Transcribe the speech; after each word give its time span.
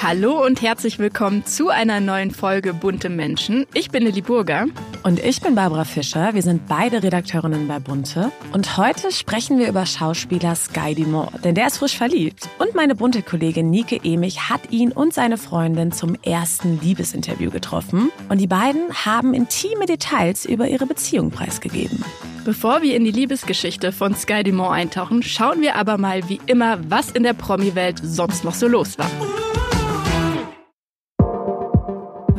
Hallo 0.00 0.46
und 0.46 0.62
herzlich 0.62 1.00
willkommen 1.00 1.44
zu 1.44 1.70
einer 1.70 1.98
neuen 1.98 2.30
Folge 2.30 2.72
Bunte 2.72 3.08
Menschen. 3.08 3.66
Ich 3.74 3.90
bin 3.90 4.04
Lili 4.04 4.20
Burger. 4.20 4.66
Und 5.02 5.18
ich 5.18 5.40
bin 5.40 5.56
Barbara 5.56 5.84
Fischer. 5.84 6.34
Wir 6.34 6.42
sind 6.42 6.68
beide 6.68 7.02
Redakteurinnen 7.02 7.66
bei 7.66 7.80
Bunte. 7.80 8.30
Und 8.52 8.76
heute 8.76 9.10
sprechen 9.10 9.58
wir 9.58 9.68
über 9.68 9.86
Schauspieler 9.86 10.54
Sky 10.54 10.94
Dumont, 10.94 11.44
denn 11.44 11.56
der 11.56 11.66
ist 11.66 11.78
frisch 11.78 11.96
verliebt. 11.96 12.48
Und 12.60 12.76
meine 12.76 12.94
bunte 12.94 13.22
Kollegin 13.22 13.70
Nike 13.70 14.00
Emich 14.04 14.48
hat 14.48 14.70
ihn 14.70 14.92
und 14.92 15.14
seine 15.14 15.36
Freundin 15.36 15.90
zum 15.90 16.14
ersten 16.22 16.80
Liebesinterview 16.80 17.50
getroffen. 17.50 18.12
Und 18.28 18.40
die 18.40 18.46
beiden 18.46 18.92
haben 19.04 19.34
intime 19.34 19.86
Details 19.86 20.44
über 20.44 20.68
ihre 20.68 20.86
Beziehung 20.86 21.32
preisgegeben. 21.32 22.04
Bevor 22.44 22.82
wir 22.82 22.94
in 22.94 23.04
die 23.04 23.10
Liebesgeschichte 23.10 23.90
von 23.90 24.14
Sky 24.14 24.44
Dumont 24.44 24.70
eintauchen, 24.70 25.24
schauen 25.24 25.60
wir 25.60 25.74
aber 25.74 25.98
mal 25.98 26.28
wie 26.28 26.40
immer, 26.46 26.78
was 26.88 27.10
in 27.10 27.24
der 27.24 27.32
Promi-Welt 27.32 28.00
sonst 28.00 28.44
noch 28.44 28.54
so 28.54 28.68
los 28.68 28.96
war. 28.96 29.10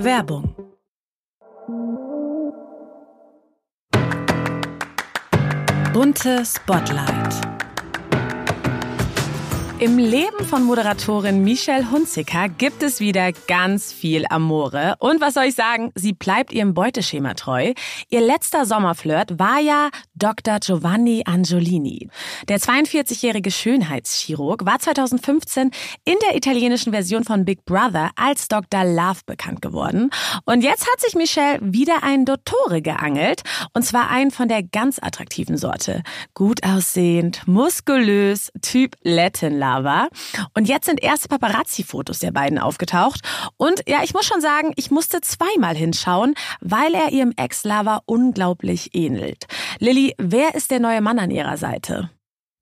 Werbung 0.01 0.55
Bunte 5.91 6.45
Spotlight 6.45 7.59
im 9.79 9.97
Leben 9.97 10.43
von 10.43 10.63
Moderatorin 10.63 11.41
Michelle 11.45 11.89
Hunziker 11.89 12.49
gibt 12.49 12.83
es 12.83 12.99
wieder 12.99 13.31
ganz 13.47 13.93
viel 13.93 14.25
Amore. 14.29 14.95
Und 14.99 15.21
was 15.21 15.35
soll 15.35 15.45
ich 15.45 15.55
sagen? 15.55 15.93
Sie 15.95 16.11
bleibt 16.11 16.51
ihrem 16.51 16.73
Beuteschema 16.73 17.33
treu. 17.33 17.71
Ihr 18.09 18.19
letzter 18.19 18.65
Sommerflirt 18.65 19.39
war 19.39 19.61
ja 19.61 19.87
Dr. 20.19 20.59
Giovanni 20.59 21.23
Angiolini. 21.25 22.09
Der 22.47 22.59
42-jährige 22.59 23.49
Schönheitschirurg 23.49 24.65
war 24.65 24.77
2015 24.77 25.71
in 26.05 26.15
der 26.27 26.37
italienischen 26.37 26.93
Version 26.93 27.23
von 27.23 27.45
Big 27.45 27.65
Brother 27.65 28.11
als 28.15 28.47
Dr. 28.47 28.83
Love 28.83 29.21
bekannt 29.25 29.63
geworden. 29.63 30.11
Und 30.45 30.63
jetzt 30.63 30.87
hat 30.87 31.01
sich 31.01 31.15
Michelle 31.15 31.59
wieder 31.61 32.03
einen 32.03 32.25
Dottore 32.25 32.83
geangelt. 32.83 33.41
Und 33.73 33.83
zwar 33.83 34.11
einen 34.11 34.29
von 34.29 34.47
der 34.47 34.61
ganz 34.61 34.99
attraktiven 35.01 35.57
Sorte. 35.57 36.03
Gut 36.35 36.63
aussehend, 36.63 37.47
muskulös, 37.47 38.51
Typ 38.61 38.95
Latin 39.01 39.57
Love. 39.57 39.79
war. 39.83 40.09
Und 40.53 40.67
jetzt 40.67 40.85
sind 40.85 41.01
erste 41.01 41.27
Paparazzi-Fotos 41.27 42.19
der 42.19 42.31
beiden 42.31 42.59
aufgetaucht. 42.59 43.21
Und 43.57 43.83
ja, 43.87 44.03
ich 44.03 44.13
muss 44.13 44.25
schon 44.25 44.41
sagen, 44.41 44.73
ich 44.75 44.91
musste 44.91 45.21
zweimal 45.21 45.75
hinschauen, 45.75 46.35
weil 46.61 46.93
er 46.93 47.11
ihrem 47.11 47.33
Ex-Lover 47.35 48.01
unglaublich 48.05 48.93
ähnelt. 48.93 49.45
Lilly, 49.79 50.08
wer 50.17 50.55
ist 50.55 50.71
der 50.71 50.79
neue 50.79 51.01
Mann 51.01 51.19
an 51.19 51.31
ihrer 51.31 51.57
Seite? 51.57 52.09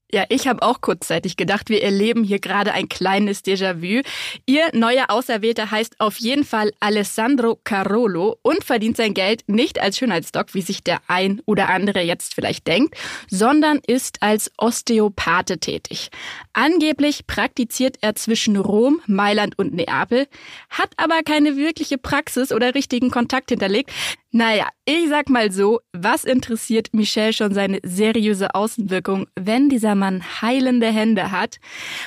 Ja, 0.09 0.23
ich 0.29 0.47
habe 0.47 0.61
auch 0.61 0.79
kurzzeitig 0.79 1.35
gedacht, 1.35 1.69
wir 1.69 1.83
erleben 1.83 2.23
hier 2.23 2.39
gerade 2.39 2.71
ein 2.71 2.87
kleines 2.87 3.43
Déjà-vu. 3.43 4.03
Ihr 4.45 4.69
neuer 4.71 5.09
Auserwählter 5.09 5.69
heißt 5.69 5.99
auf 5.99 6.17
jeden 6.17 6.45
Fall 6.45 6.71
Alessandro 6.79 7.59
Carolo 7.61 8.37
und 8.41 8.63
verdient 8.63 8.95
sein 8.95 9.13
Geld 9.13 9.43
nicht 9.47 9.81
als 9.81 9.97
Schönheitsdoc, 9.97 10.53
wie 10.53 10.61
sich 10.61 10.81
der 10.81 11.01
ein 11.07 11.41
oder 11.45 11.67
andere 11.67 11.99
jetzt 11.99 12.35
vielleicht 12.35 12.67
denkt, 12.67 12.95
sondern 13.29 13.81
ist 13.85 14.23
als 14.23 14.49
Osteopathe 14.57 15.57
tätig. 15.57 16.09
Angeblich 16.53 17.27
praktiziert 17.27 17.97
er 17.99 18.15
zwischen 18.15 18.55
Rom, 18.55 19.01
Mailand 19.07 19.59
und 19.59 19.73
Neapel, 19.73 20.27
hat 20.69 20.91
aber 20.95 21.21
keine 21.23 21.57
wirkliche 21.57 21.97
Praxis 21.97 22.53
oder 22.53 22.75
richtigen 22.75 23.11
Kontakt 23.11 23.49
hinterlegt. 23.49 23.91
Naja, 24.31 24.67
ich 24.85 25.07
sag 25.07 25.29
mal 25.29 25.51
so, 25.51 25.79
was 25.93 26.25
interessiert 26.25 26.93
Michelle 26.93 27.31
schon 27.31 27.53
seine 27.53 27.79
seriöse 27.83 28.53
Außenwirkung, 28.55 29.27
wenn 29.35 29.69
dieser 29.69 29.95
Mann 29.95 30.23
heilende 30.41 30.87
Hände 30.87 31.31
hat? 31.31 31.57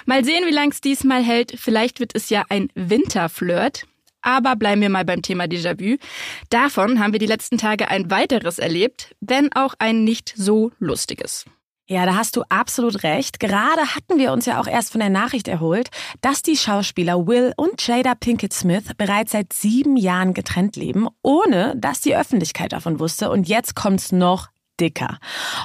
Mal 0.05 0.25
sehen, 0.25 0.45
wie 0.47 0.53
lang 0.53 0.71
es 0.71 0.81
diesmal 0.81 1.23
hält. 1.23 1.55
Vielleicht 1.57 1.99
wird 1.99 2.15
es 2.15 2.29
ja 2.29 2.45
ein 2.51 2.69
Winterflirt. 2.75 3.87
Aber 4.23 4.55
bleiben 4.57 4.83
wir 4.83 4.91
mal 4.91 5.07
beim 5.07 5.23
Thema 5.23 5.45
Déjà-vu. 5.45 5.97
Davon 6.51 7.01
haben 7.01 7.13
wir 7.13 7.19
die 7.19 7.27
letzten 7.27 7.57
Tage 7.57 7.89
ein 7.89 8.11
weiteres 8.11 8.59
erlebt, 8.59 9.15
wenn 9.21 9.51
auch 9.55 9.75
ein 9.79 10.05
nicht 10.05 10.35
so 10.37 10.73
lustiges. 10.79 11.47
Ja, 11.91 12.07
da 12.07 12.15
hast 12.15 12.37
du 12.37 12.45
absolut 12.49 13.03
recht. 13.03 13.41
Gerade 13.41 13.81
hatten 13.97 14.17
wir 14.17 14.31
uns 14.31 14.47
ja 14.47 14.61
auch 14.61 14.69
erst 14.69 14.93
von 14.93 15.01
der 15.01 15.11
Nachricht 15.11 15.49
erholt, 15.49 15.89
dass 16.21 16.41
die 16.41 16.57
Schauspieler 16.57 17.27
Will 17.27 17.53
und 17.57 17.85
Jada 17.85 18.15
Pinkett 18.15 18.53
Smith 18.53 18.93
bereits 18.97 19.33
seit 19.33 19.53
sieben 19.53 19.97
Jahren 19.97 20.33
getrennt 20.33 20.77
leben, 20.77 21.09
ohne 21.25 21.75
dass 21.77 22.01
die 22.01 22.15
Öffentlichkeit 22.15 22.75
davon 22.75 23.01
wusste. 23.01 23.29
Und 23.29 23.49
jetzt 23.49 23.75
kommt's 23.75 24.13
noch 24.13 24.51
dicker. 24.79 25.19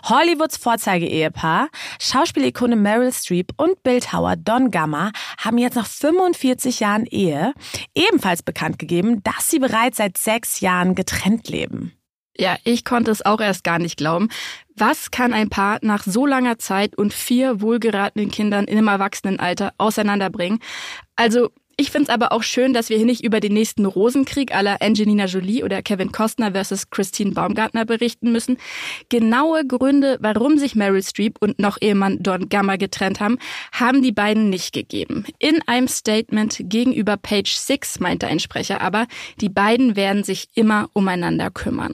Hollywoods 0.10 0.58
Vorzeige-Ehepaar, 0.58 1.68
Schauspielikone 2.02 2.76
Meryl 2.76 3.14
Streep 3.14 3.52
und 3.58 3.84
Bildhauer 3.84 4.36
Don 4.36 4.72
Gamma 4.72 5.12
haben 5.38 5.60
jetzt 5.60 5.76
nach 5.76 5.86
45 5.86 6.80
Jahren 6.80 7.06
Ehe 7.06 7.54
ebenfalls 7.94 8.42
bekannt 8.42 8.80
gegeben, 8.80 9.22
dass 9.22 9.52
sie 9.52 9.60
bereits 9.60 9.98
seit 9.98 10.18
sechs 10.18 10.60
Jahren 10.60 10.96
getrennt 10.96 11.50
leben. 11.50 11.94
Ja, 12.38 12.58
ich 12.64 12.84
konnte 12.84 13.12
es 13.12 13.26
auch 13.26 13.40
erst 13.40 13.64
gar 13.64 13.80
nicht 13.80 13.98
glauben. 13.98 14.30
Was 14.76 15.10
kann 15.10 15.34
ein 15.34 15.50
Paar 15.50 15.80
nach 15.82 16.04
so 16.04 16.26
langer 16.26 16.60
Zeit 16.60 16.98
und 16.98 17.14
vier 17.14 17.62
wohlgeratenen 17.62 18.30
Kindern 18.30 18.66
im 18.66 18.88
Erwachsenenalter 18.88 19.74
auseinanderbringen? 19.78 20.60
Also, 21.16 21.50
ich 21.78 21.92
finde 21.92 22.04
es 22.04 22.10
aber 22.10 22.32
auch 22.32 22.44
schön, 22.44 22.74
dass 22.74 22.90
wir 22.90 22.96
hier 22.96 23.06
nicht 23.06 23.24
über 23.24 23.42
den 23.42 23.54
nächsten 23.54 23.86
Rosenkrieg 23.86 24.56
aller 24.56 24.82
Angelina 24.82 25.26
Jolie 25.26 25.64
oder 25.64 25.82
Kevin 25.82 26.14
Costner 26.14 26.54
versus 26.54 26.90
Christine 26.90 27.32
Baumgartner 27.32 27.84
berichten 27.84 28.32
müssen. 28.32 28.58
Genaue 29.10 29.66
Gründe, 29.66 30.18
warum 30.22 30.58
sich 30.58 30.76
Meryl 30.76 31.04
Streep 31.04 31.38
und 31.42 31.60
noch 31.60 31.78
Ehemann 31.82 32.24
Don 32.24 32.48
Gamma 32.48 32.78
getrennt 32.78 33.20
haben, 33.20 33.40
haben 33.74 34.02
die 34.02 34.14
beiden 34.14 34.50
nicht 34.50 34.74
gegeben. 34.74 35.26
In 35.38 35.62
einem 35.68 35.90
Statement 35.90 36.62
gegenüber 36.64 37.18
Page 37.18 37.54
6 37.54 38.00
meinte 38.00 38.28
ein 38.28 38.40
Sprecher 38.40 38.80
aber, 38.80 39.06
die 39.42 39.50
beiden 39.50 39.98
werden 39.98 40.24
sich 40.24 40.48
immer 40.54 40.90
umeinander 40.94 41.52
kümmern. 41.52 41.94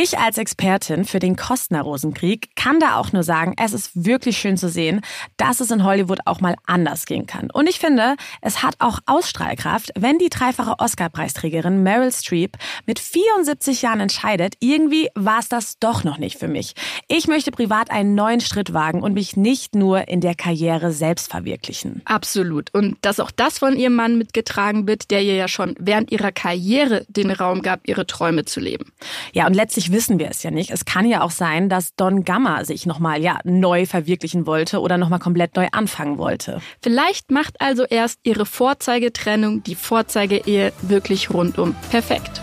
Ich 0.00 0.16
als 0.16 0.38
Expertin 0.38 1.04
für 1.04 1.18
den 1.18 1.34
Kostner-Rosenkrieg 1.34 2.54
kann 2.54 2.78
da 2.78 2.98
auch 2.98 3.12
nur 3.12 3.24
sagen, 3.24 3.54
es 3.60 3.72
ist 3.72 4.04
wirklich 4.06 4.38
schön 4.38 4.56
zu 4.56 4.68
sehen, 4.68 5.00
dass 5.38 5.58
es 5.58 5.72
in 5.72 5.82
Hollywood 5.82 6.20
auch 6.24 6.40
mal 6.40 6.54
anders 6.66 7.04
gehen 7.04 7.26
kann. 7.26 7.50
Und 7.50 7.68
ich 7.68 7.80
finde, 7.80 8.14
es 8.40 8.62
hat 8.62 8.76
auch 8.78 9.00
Ausstrahlkraft, 9.06 9.90
wenn 9.98 10.18
die 10.18 10.28
dreifache 10.28 10.78
Oscar-Preisträgerin 10.78 11.82
Meryl 11.82 12.12
Streep 12.12 12.56
mit 12.86 13.00
74 13.00 13.82
Jahren 13.82 13.98
entscheidet, 13.98 14.54
irgendwie 14.60 15.08
war 15.16 15.40
es 15.40 15.48
das 15.48 15.80
doch 15.80 16.04
noch 16.04 16.18
nicht 16.18 16.38
für 16.38 16.46
mich. 16.46 16.74
Ich 17.08 17.26
möchte 17.26 17.50
privat 17.50 17.90
einen 17.90 18.14
neuen 18.14 18.40
Schritt 18.40 18.72
wagen 18.72 19.02
und 19.02 19.14
mich 19.14 19.36
nicht 19.36 19.74
nur 19.74 20.06
in 20.06 20.20
der 20.20 20.36
Karriere 20.36 20.92
selbst 20.92 21.28
verwirklichen. 21.28 22.02
Absolut. 22.04 22.72
Und 22.72 22.98
dass 23.00 23.18
auch 23.18 23.32
das 23.32 23.58
von 23.58 23.76
ihrem 23.76 23.96
Mann 23.96 24.16
mitgetragen 24.16 24.86
wird, 24.86 25.10
der 25.10 25.24
ihr 25.24 25.34
ja 25.34 25.48
schon 25.48 25.74
während 25.80 26.12
ihrer 26.12 26.30
Karriere 26.30 27.04
den 27.08 27.32
Raum 27.32 27.62
gab, 27.62 27.80
ihre 27.88 28.06
Träume 28.06 28.44
zu 28.44 28.60
leben. 28.60 28.92
Ja, 29.32 29.48
und 29.48 29.54
letztlich 29.54 29.87
wissen 29.92 30.18
wir 30.18 30.28
es 30.30 30.42
ja 30.42 30.50
nicht. 30.50 30.70
Es 30.70 30.84
kann 30.84 31.06
ja 31.06 31.22
auch 31.22 31.30
sein, 31.30 31.68
dass 31.68 31.94
Don 31.94 32.24
Gamma 32.24 32.64
sich 32.64 32.86
nochmal 32.86 33.22
ja, 33.22 33.38
neu 33.44 33.86
verwirklichen 33.86 34.46
wollte 34.46 34.80
oder 34.80 34.98
nochmal 34.98 35.18
komplett 35.18 35.56
neu 35.56 35.68
anfangen 35.72 36.18
wollte. 36.18 36.60
Vielleicht 36.82 37.30
macht 37.30 37.60
also 37.60 37.84
erst 37.84 38.20
ihre 38.22 38.46
Vorzeigetrennung 38.46 39.62
die 39.62 39.74
Vorzeigeehe 39.74 40.72
wirklich 40.82 41.30
rundum 41.30 41.74
perfekt. 41.90 42.40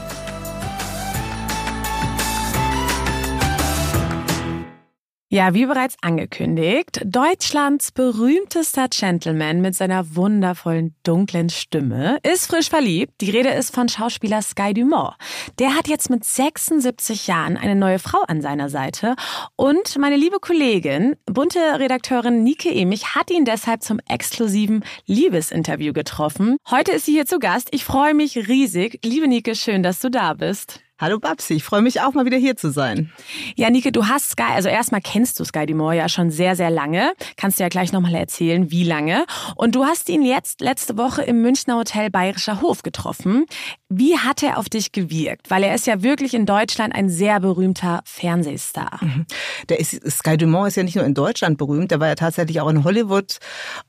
Ja, 5.35 5.53
wie 5.53 5.66
bereits 5.66 5.97
angekündigt, 6.01 7.01
Deutschlands 7.03 7.91
berühmtester 7.91 8.88
Gentleman 8.88 9.59
mit 9.59 9.75
seiner 9.75 10.16
wundervollen 10.16 10.96
dunklen 11.03 11.50
Stimme 11.50 12.19
ist 12.23 12.47
frisch 12.47 12.69
verliebt. 12.69 13.19
Die 13.19 13.31
Rede 13.31 13.50
ist 13.50 13.75
von 13.75 13.90
Schauspieler 13.90 14.41
Sky 14.41 14.74
Dumont. 14.74 15.13
Der 15.59 15.75
hat 15.75 15.89
jetzt 15.89 16.09
mit 16.09 16.24
76 16.24 17.27
Jahren 17.27 17.57
eine 17.57 17.75
neue 17.75 18.00
Frau 18.00 18.19
an 18.30 18.42
seiner 18.42 18.69
Seite 18.69 19.18
und 19.57 19.98
meine 19.98 20.15
liebe 20.15 20.39
Kollegin, 20.39 21.18
bunte 21.25 21.59
Redakteurin 21.59 22.45
Nike 22.45 22.69
Emich 22.69 23.13
hat 23.13 23.30
ihn 23.30 23.44
deshalb 23.44 23.83
zum 23.83 24.00
exklusiven 24.07 24.86
Liebesinterview 25.06 25.92
getroffen. 25.92 26.56
Heute 26.71 26.94
ist 26.94 27.07
sie 27.07 27.12
hier 27.12 27.25
zu 27.25 27.39
Gast. 27.39 27.68
Ich 27.71 27.83
freue 27.83 28.13
mich 28.13 28.48
riesig. 28.48 29.01
Liebe 29.04 29.27
Nike, 29.27 29.54
schön, 29.56 29.83
dass 29.83 30.00
du 30.00 30.09
da 30.09 30.33
bist. 30.33 30.84
Hallo 30.97 31.19
Babsi, 31.19 31.56
ich 31.56 31.63
freue 31.65 31.81
mich 31.81 32.00
auch 32.00 32.13
mal 32.13 32.25
wieder 32.25 32.38
hier 32.38 32.56
zu 32.56 32.71
sein. 32.71 33.12
Ja, 33.57 33.69
Nike, 33.69 33.92
du 33.92 34.07
hast 34.07 34.30
Sky, 34.30 34.53
also 34.53 34.69
erstmal 34.69 35.01
kennst 35.01 35.38
du 35.38 35.44
Sky 35.44 35.65
Dumont 35.65 35.97
ja 35.97 36.07
schon 36.07 36.31
sehr, 36.31 36.56
sehr 36.56 36.69
lange. 36.69 37.12
Kannst 37.36 37.59
du 37.59 37.63
ja 37.63 37.69
gleich 37.69 37.92
nochmal 37.92 38.15
erzählen, 38.15 38.71
wie 38.71 38.86
lange. 38.86 39.25
Und 39.57 39.75
du 39.75 39.83
hast 39.83 40.07
ihn 40.07 40.21
jetzt 40.21 40.62
letzte 40.62 40.97
Woche 40.97 41.21
im 41.24 41.42
Münchner 41.42 41.75
Hotel 41.75 42.09
Bayerischer 42.09 42.62
Hof 42.62 42.81
getroffen. 42.81 43.45
Wie 43.89 44.18
hat 44.18 44.42
er 44.42 44.57
auf 44.57 44.69
dich 44.69 44.94
gewirkt? 44.94 45.50
Weil 45.51 45.63
er 45.63 45.75
ist 45.75 45.86
ja 45.86 46.01
wirklich 46.01 46.33
in 46.33 46.45
Deutschland 46.45 46.95
ein 46.95 47.09
sehr 47.09 47.42
berühmter 47.42 48.01
Fernsehstar. 48.06 49.00
Mhm. 49.01 49.25
Der 49.68 49.81
ist, 49.81 50.00
Sky 50.09 50.38
Dumont 50.38 50.69
ist 50.69 50.77
ja 50.77 50.83
nicht 50.83 50.95
nur 50.95 51.03
in 51.03 51.13
Deutschland 51.13 51.57
berühmt, 51.57 51.92
der 51.92 52.00
war 52.00 52.07
ja 52.07 52.15
tatsächlich 52.15 52.62
auch 52.62 52.69
in 52.69 52.86
Hollywood. 52.86 53.39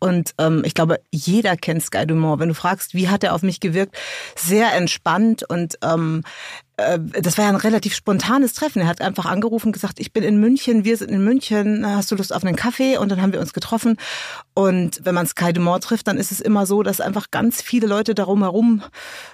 Und 0.00 0.32
ähm, 0.38 0.64
ich 0.66 0.74
glaube, 0.74 0.98
jeder 1.12 1.56
kennt 1.56 1.84
Sky 1.84 2.04
Dumont. 2.04 2.40
Wenn 2.40 2.48
du 2.48 2.54
fragst, 2.54 2.94
wie 2.94 3.08
hat 3.08 3.22
er 3.22 3.32
auf 3.32 3.42
mich 3.42 3.60
gewirkt, 3.60 3.96
sehr 4.34 4.74
entspannt 4.74 5.44
und 5.48 5.78
ähm, 5.84 6.24
äh, 6.24 6.65
das 6.76 7.38
war 7.38 7.46
ja 7.46 7.50
ein 7.50 7.56
relativ 7.56 7.94
spontanes 7.94 8.52
Treffen. 8.52 8.82
Er 8.82 8.88
hat 8.88 9.00
einfach 9.00 9.24
angerufen 9.24 9.72
gesagt, 9.72 9.98
ich 9.98 10.12
bin 10.12 10.22
in 10.22 10.38
München, 10.38 10.84
wir 10.84 10.98
sind 10.98 11.10
in 11.10 11.24
München, 11.24 11.86
hast 11.86 12.10
du 12.10 12.16
Lust 12.16 12.34
auf 12.34 12.44
einen 12.44 12.54
Kaffee? 12.54 12.98
Und 12.98 13.10
dann 13.10 13.22
haben 13.22 13.32
wir 13.32 13.40
uns 13.40 13.54
getroffen. 13.54 13.96
Und 14.52 15.00
wenn 15.02 15.14
man 15.14 15.26
Sky 15.26 15.54
Dumont 15.54 15.84
trifft, 15.84 16.06
dann 16.06 16.18
ist 16.18 16.32
es 16.32 16.40
immer 16.40 16.66
so, 16.66 16.82
dass 16.82 17.00
einfach 17.00 17.30
ganz 17.30 17.62
viele 17.62 17.86
Leute 17.86 18.14
darum 18.14 18.42
herum 18.42 18.82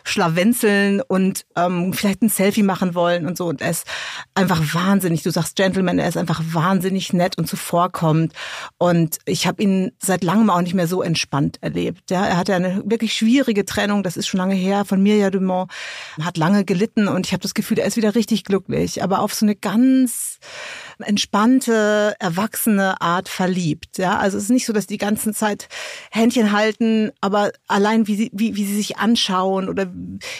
schlawenzeln 0.05 1.01
und 1.01 1.45
ähm, 1.57 1.93
vielleicht 1.93 2.23
ein 2.23 2.29
Selfie 2.29 2.63
machen 2.63 2.95
wollen 2.95 3.27
und 3.27 3.37
so. 3.37 3.49
Und 3.49 3.61
er 3.61 3.71
ist 3.71 3.87
einfach 4.35 4.61
wahnsinnig. 4.75 5.25
Du 5.25 5.31
sagst 5.31 5.57
Gentleman, 5.57 5.99
er 5.99 6.09
ist 6.09 6.17
einfach 6.17 6.43
wahnsinnig 6.53 7.13
nett 7.13 7.39
und 7.39 7.49
zuvorkommend. 7.49 8.35
Und 8.79 9.19
ich 9.25 9.49
habe 9.49 9.61
ihn 9.61 9.91
seit 9.99 10.23
langem 10.23 10.49
auch 10.49 10.63
nicht 10.63 10.75
mehr 10.75 10.87
so 10.87 11.03
entspannt 11.03 11.59
erlebt. 11.61 12.11
Ja, 12.13 12.25
er 12.25 12.37
hatte 12.37 12.55
eine 12.55 12.83
wirklich 12.85 13.15
schwierige 13.15 13.65
Trennung, 13.65 14.05
das 14.05 14.17
ist 14.17 14.29
schon 14.29 14.39
lange 14.39 14.55
her, 14.55 14.85
von 14.85 15.03
Mirja 15.03 15.31
Dumont, 15.31 15.73
hat 16.21 16.37
lange 16.37 16.65
gelitten 16.65 17.09
und 17.09 17.27
ich 17.27 17.32
habe 17.33 17.43
das 17.43 17.55
Gefühl, 17.55 17.79
er 17.79 17.87
ist 17.87 17.97
wieder 17.97 18.15
richtig 18.15 18.45
glücklich, 18.45 19.03
aber 19.03 19.21
auf 19.21 19.35
so 19.35 19.45
eine 19.47 19.57
ganz 19.57 20.39
entspannte, 21.03 22.15
erwachsene 22.19 23.01
Art 23.01 23.29
verliebt. 23.29 23.99
Ja, 23.99 24.19
also 24.19 24.37
es 24.37 24.45
ist 24.45 24.51
nicht 24.51 24.67
so, 24.67 24.73
dass 24.73 24.87
die 24.87 24.99
ganze 24.99 25.33
Zeit 25.33 25.69
Händchen 26.11 26.53
halten, 26.53 27.11
aber 27.21 27.53
allein 27.69 28.07
wie 28.07 28.17
sie, 28.17 28.31
wie, 28.33 28.57
wie 28.57 28.65
sie 28.65 28.77
sich 28.77 28.99
anschauen 28.99 29.69
oder 29.69 29.87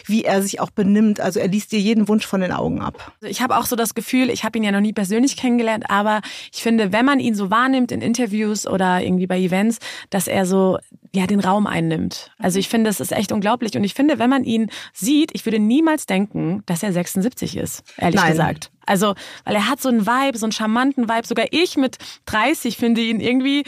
wie 0.07 0.25
er 0.25 0.43
sich 0.43 0.61
auch 0.61 0.71
benimmt. 0.71 1.21
Also 1.21 1.41
er 1.41 1.49
liest 1.49 1.73
dir 1.73 1.81
jeden 1.81 2.09
Wunsch 2.09 2.27
von 2.27 2.41
den 2.41 2.53
Augen 2.53 2.81
ab. 2.81 3.13
Also 3.21 3.31
ich 3.31 3.43
habe 3.43 3.57
auch 3.57 3.67
so 3.67 3.77
das 3.77 3.95
Gefühl, 3.95 4.31
ich 4.31 4.45
habe 4.45 4.59
ihn 4.59 4.65
ja 4.65 4.73
noch 4.73 4.81
nie 4.81 4.93
persönlich 4.93 5.37
kennengelernt, 5.37 5.85
aber 5.89 6.21
ich 6.53 6.63
finde, 6.63 6.93
wenn 6.93 7.05
man 7.05 7.21
ihn 7.21 7.35
so 7.35 7.51
wahrnimmt 7.51 7.93
in 7.93 8.01
Interviews 8.01 8.67
oder 8.67 9.03
irgendwie 9.03 9.27
bei 9.27 9.39
Events, 9.39 9.79
dass 10.11 10.27
er 10.27 10.47
so 10.47 10.79
ja 11.15 11.27
den 11.27 11.41
Raum 11.41 11.67
einnimmt. 11.67 12.31
Also 12.39 12.59
ich 12.59 12.69
finde, 12.69 12.89
das 12.89 13.01
ist 13.01 13.13
echt 13.13 13.33
unglaublich 13.33 13.77
und 13.77 13.85
ich 13.85 13.95
finde, 13.95 14.19
wenn 14.19 14.31
man 14.31 14.45
ihn 14.45 14.71
sieht, 14.93 15.31
ich 15.35 15.45
würde 15.45 15.59
niemals 15.59 16.07
denken, 16.07 16.63
dass 16.67 16.83
er 16.83 16.93
76 16.93 17.57
ist, 17.57 17.83
ehrlich 17.97 18.21
Nein. 18.21 18.31
gesagt. 18.31 18.71
Also, 18.87 19.15
weil 19.45 19.55
er 19.55 19.69
hat 19.69 19.81
so 19.81 19.89
einen 19.89 20.07
Vibe, 20.07 20.39
so 20.39 20.47
einen 20.47 20.53
charmanten 20.53 21.09
Vibe. 21.09 21.27
Sogar 21.27 21.47
ich 21.51 21.77
mit 21.77 21.99
30 22.27 22.77
finde 22.77 23.01
ihn 23.01 23.21
irgendwie 23.21 23.65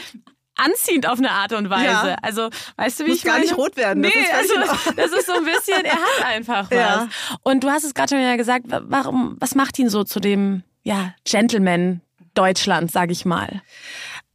anziehend 0.55 1.07
auf 1.07 1.19
eine 1.19 1.31
Art 1.31 1.53
und 1.53 1.69
Weise. 1.69 2.09
Ja. 2.09 2.15
Also, 2.21 2.49
weißt 2.77 2.99
du, 2.99 3.05
wie 3.05 3.09
Muss 3.09 3.17
ich 3.19 3.23
gar 3.23 3.33
meine? 3.33 3.45
nicht 3.45 3.57
rot 3.57 3.75
werden. 3.77 4.03
Das 4.03 4.13
nee, 4.13 4.21
ist 4.21 4.33
also, 4.33 4.93
das 4.95 5.11
ist 5.11 5.25
so 5.27 5.33
ein 5.33 5.45
bisschen, 5.45 5.85
er 5.85 5.93
hat 5.95 6.25
einfach 6.25 6.71
was. 6.71 6.77
Ja. 6.77 7.09
Und 7.43 7.63
du 7.63 7.69
hast 7.69 7.83
es 7.83 7.93
gerade 7.93 8.09
schon 8.09 8.21
ja 8.21 8.35
gesagt, 8.35 8.65
warum, 8.69 9.37
was 9.39 9.55
macht 9.55 9.77
ihn 9.79 9.89
so 9.89 10.03
zu 10.03 10.19
dem, 10.19 10.63
ja, 10.83 11.13
Gentleman 11.25 12.01
Deutschland, 12.33 12.91
sag 12.91 13.11
ich 13.11 13.25
mal? 13.25 13.61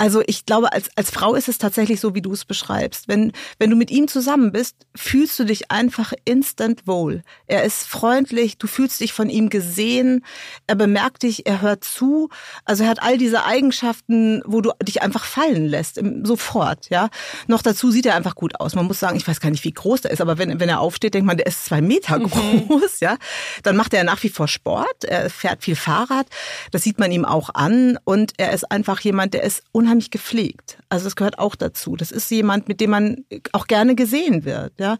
Also 0.00 0.22
ich 0.26 0.46
glaube, 0.46 0.72
als, 0.72 0.88
als 0.96 1.10
Frau 1.10 1.34
ist 1.34 1.46
es 1.46 1.58
tatsächlich 1.58 2.00
so, 2.00 2.14
wie 2.14 2.22
du 2.22 2.32
es 2.32 2.46
beschreibst. 2.46 3.06
Wenn, 3.06 3.32
wenn 3.58 3.68
du 3.68 3.76
mit 3.76 3.90
ihm 3.90 4.08
zusammen 4.08 4.50
bist, 4.50 4.74
fühlst 4.96 5.38
du 5.38 5.44
dich 5.44 5.70
einfach 5.70 6.14
instant 6.24 6.86
wohl. 6.86 7.22
Er 7.46 7.64
ist 7.64 7.86
freundlich, 7.86 8.56
du 8.56 8.66
fühlst 8.66 9.00
dich 9.00 9.12
von 9.12 9.28
ihm 9.28 9.50
gesehen, 9.50 10.24
er 10.66 10.76
bemerkt 10.76 11.22
dich, 11.24 11.44
er 11.44 11.60
hört 11.60 11.84
zu. 11.84 12.30
Also 12.64 12.84
er 12.84 12.88
hat 12.88 13.02
all 13.02 13.18
diese 13.18 13.44
Eigenschaften, 13.44 14.42
wo 14.46 14.62
du 14.62 14.72
dich 14.82 15.02
einfach 15.02 15.26
fallen 15.26 15.66
lässt, 15.66 16.00
sofort, 16.22 16.88
ja. 16.88 17.10
Noch 17.46 17.60
dazu 17.60 17.90
sieht 17.90 18.06
er 18.06 18.14
einfach 18.14 18.36
gut 18.36 18.58
aus. 18.58 18.74
Man 18.74 18.86
muss 18.86 19.00
sagen, 19.00 19.18
ich 19.18 19.28
weiß 19.28 19.38
gar 19.38 19.50
nicht, 19.50 19.64
wie 19.64 19.74
groß 19.74 20.06
er 20.06 20.12
ist, 20.12 20.22
aber 20.22 20.38
wenn, 20.38 20.58
wenn 20.60 20.70
er 20.70 20.80
aufsteht, 20.80 21.12
denkt 21.12 21.26
man, 21.26 21.36
der 21.36 21.46
ist 21.46 21.66
zwei 21.66 21.82
Meter 21.82 22.18
mhm. 22.18 22.30
groß, 22.30 23.00
ja. 23.00 23.18
Dann 23.64 23.76
macht 23.76 23.92
er 23.92 24.04
nach 24.04 24.22
wie 24.22 24.30
vor 24.30 24.48
Sport, 24.48 25.04
er 25.04 25.28
fährt 25.28 25.62
viel 25.62 25.76
Fahrrad, 25.76 26.26
das 26.70 26.84
sieht 26.84 26.98
man 26.98 27.12
ihm 27.12 27.26
auch 27.26 27.50
an 27.52 27.98
und 28.04 28.32
er 28.38 28.52
ist 28.52 28.72
einfach 28.72 29.00
jemand, 29.00 29.34
der 29.34 29.42
ist 29.42 29.62
unheimlich 29.72 29.89
unheimlich 29.90 30.10
gepflegt. 30.10 30.78
Also 30.88 31.04
das 31.04 31.16
gehört 31.16 31.38
auch 31.40 31.56
dazu. 31.56 31.96
Das 31.96 32.12
ist 32.12 32.30
jemand, 32.30 32.68
mit 32.68 32.80
dem 32.80 32.90
man 32.90 33.24
auch 33.52 33.66
gerne 33.66 33.96
gesehen 33.96 34.44
wird. 34.44 34.72
Ja. 34.78 34.98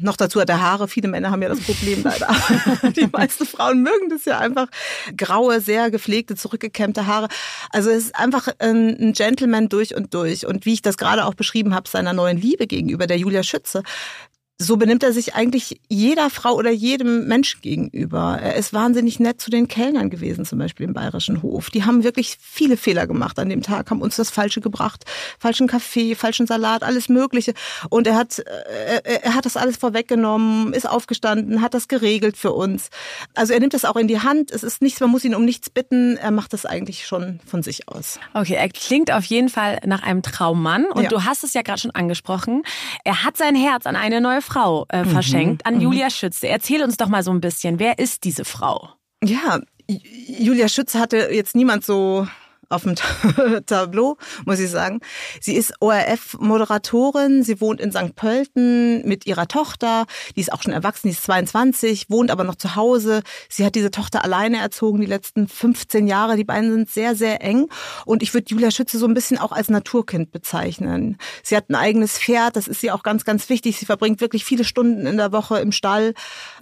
Noch 0.00 0.16
dazu 0.16 0.40
hat 0.40 0.48
er 0.48 0.62
Haare. 0.62 0.88
Viele 0.88 1.08
Männer 1.08 1.30
haben 1.30 1.42
ja 1.42 1.50
das 1.50 1.60
Problem 1.60 2.02
leider. 2.04 2.28
Die 2.96 3.06
meisten 3.06 3.44
Frauen 3.44 3.82
mögen 3.82 4.08
das 4.08 4.24
ja 4.24 4.38
einfach. 4.38 4.68
Graue, 5.16 5.60
sehr 5.60 5.90
gepflegte, 5.90 6.36
zurückgekämmte 6.36 7.06
Haare. 7.06 7.28
Also 7.70 7.90
es 7.90 8.04
ist 8.04 8.16
einfach 8.16 8.48
ein 8.58 9.12
Gentleman 9.12 9.68
durch 9.68 9.94
und 9.94 10.14
durch. 10.14 10.46
Und 10.46 10.64
wie 10.64 10.72
ich 10.72 10.82
das 10.82 10.96
gerade 10.96 11.26
auch 11.26 11.34
beschrieben 11.34 11.74
habe, 11.74 11.88
seiner 11.88 12.14
neuen 12.14 12.38
Liebe 12.38 12.66
gegenüber, 12.66 13.06
der 13.06 13.18
Julia 13.18 13.42
Schütze, 13.42 13.82
so 14.62 14.76
benimmt 14.76 15.02
er 15.02 15.14
sich 15.14 15.34
eigentlich 15.34 15.80
jeder 15.88 16.28
Frau 16.28 16.52
oder 16.52 16.70
jedem 16.70 17.26
Menschen 17.26 17.62
gegenüber. 17.62 18.38
Er 18.42 18.56
ist 18.56 18.74
wahnsinnig 18.74 19.18
nett 19.18 19.40
zu 19.40 19.50
den 19.50 19.68
Kellnern 19.68 20.10
gewesen, 20.10 20.44
zum 20.44 20.58
Beispiel 20.58 20.84
im 20.84 20.92
Bayerischen 20.92 21.42
Hof. 21.42 21.70
Die 21.70 21.84
haben 21.84 22.04
wirklich 22.04 22.36
viele 22.38 22.76
Fehler 22.76 23.06
gemacht 23.06 23.38
an 23.38 23.48
dem 23.48 23.62
Tag, 23.62 23.90
haben 23.90 24.02
uns 24.02 24.16
das 24.16 24.28
Falsche 24.28 24.60
gebracht. 24.60 25.04
Falschen 25.38 25.66
Kaffee, 25.66 26.14
falschen 26.14 26.46
Salat, 26.46 26.82
alles 26.82 27.08
Mögliche. 27.08 27.54
Und 27.88 28.06
er 28.06 28.16
hat, 28.16 28.38
er, 28.38 29.24
er 29.24 29.34
hat 29.34 29.46
das 29.46 29.56
alles 29.56 29.78
vorweggenommen, 29.78 30.74
ist 30.74 30.86
aufgestanden, 30.86 31.62
hat 31.62 31.72
das 31.72 31.88
geregelt 31.88 32.36
für 32.36 32.52
uns. 32.52 32.90
Also 33.34 33.54
er 33.54 33.60
nimmt 33.60 33.72
das 33.72 33.86
auch 33.86 33.96
in 33.96 34.08
die 34.08 34.20
Hand. 34.20 34.50
Es 34.50 34.62
ist 34.62 34.82
nichts, 34.82 35.00
man 35.00 35.08
muss 35.08 35.24
ihn 35.24 35.34
um 35.34 35.46
nichts 35.46 35.70
bitten. 35.70 36.18
Er 36.18 36.32
macht 36.32 36.52
das 36.52 36.66
eigentlich 36.66 37.06
schon 37.06 37.40
von 37.46 37.62
sich 37.62 37.88
aus. 37.88 38.20
Okay, 38.34 38.56
er 38.56 38.68
klingt 38.68 39.10
auf 39.10 39.24
jeden 39.24 39.48
Fall 39.48 39.78
nach 39.86 40.02
einem 40.02 40.20
Traummann. 40.20 40.84
Und 40.84 41.04
ja. 41.04 41.08
du 41.08 41.24
hast 41.24 41.44
es 41.44 41.54
ja 41.54 41.62
gerade 41.62 41.80
schon 41.80 41.92
angesprochen. 41.92 42.62
Er 43.04 43.24
hat 43.24 43.38
sein 43.38 43.54
Herz 43.54 43.86
an 43.86 43.96
eine 43.96 44.20
neue 44.20 44.42
Frau 44.50 44.86
äh, 44.88 45.04
mhm, 45.04 45.10
verschenkt, 45.10 45.66
an 45.66 45.76
mhm. 45.76 45.80
Julia 45.80 46.10
Schütze. 46.10 46.48
Erzähl 46.48 46.82
uns 46.82 46.96
doch 46.96 47.08
mal 47.08 47.22
so 47.22 47.30
ein 47.30 47.40
bisschen, 47.40 47.78
wer 47.78 47.98
ist 47.98 48.24
diese 48.24 48.44
Frau? 48.44 48.90
Ja, 49.22 49.60
Julia 49.88 50.68
Schütze 50.68 50.98
hatte 50.98 51.28
jetzt 51.32 51.54
niemand 51.54 51.84
so 51.84 52.26
auf 52.70 52.84
dem 52.84 52.94
Tableau, 53.66 54.16
muss 54.46 54.60
ich 54.60 54.70
sagen. 54.70 55.00
Sie 55.40 55.54
ist 55.54 55.74
ORF-Moderatorin, 55.80 57.42
sie 57.42 57.60
wohnt 57.60 57.80
in 57.80 57.92
St. 57.92 58.14
Pölten 58.14 59.06
mit 59.06 59.26
ihrer 59.26 59.48
Tochter, 59.48 60.06
die 60.36 60.40
ist 60.40 60.52
auch 60.52 60.62
schon 60.62 60.72
erwachsen, 60.72 61.08
die 61.08 61.12
ist 61.12 61.24
22, 61.24 62.08
wohnt 62.08 62.30
aber 62.30 62.44
noch 62.44 62.54
zu 62.54 62.76
Hause. 62.76 63.22
Sie 63.48 63.64
hat 63.64 63.74
diese 63.74 63.90
Tochter 63.90 64.24
alleine 64.24 64.58
erzogen 64.58 65.00
die 65.00 65.06
letzten 65.06 65.48
15 65.48 66.06
Jahre. 66.06 66.36
Die 66.36 66.44
beiden 66.44 66.70
sind 66.70 66.90
sehr, 66.90 67.14
sehr 67.14 67.42
eng. 67.42 67.68
Und 68.06 68.22
ich 68.22 68.32
würde 68.32 68.46
Julia 68.48 68.70
Schütze 68.70 68.98
so 68.98 69.06
ein 69.06 69.14
bisschen 69.14 69.38
auch 69.38 69.52
als 69.52 69.68
Naturkind 69.68 70.30
bezeichnen. 70.30 71.18
Sie 71.42 71.56
hat 71.56 71.68
ein 71.68 71.74
eigenes 71.74 72.18
Pferd, 72.18 72.56
das 72.56 72.68
ist 72.68 72.82
ihr 72.82 72.94
auch 72.94 73.02
ganz, 73.02 73.24
ganz 73.24 73.48
wichtig. 73.48 73.78
Sie 73.78 73.86
verbringt 73.86 74.20
wirklich 74.20 74.44
viele 74.44 74.64
Stunden 74.64 75.06
in 75.06 75.16
der 75.16 75.32
Woche 75.32 75.58
im 75.58 75.72
Stall. 75.72 76.14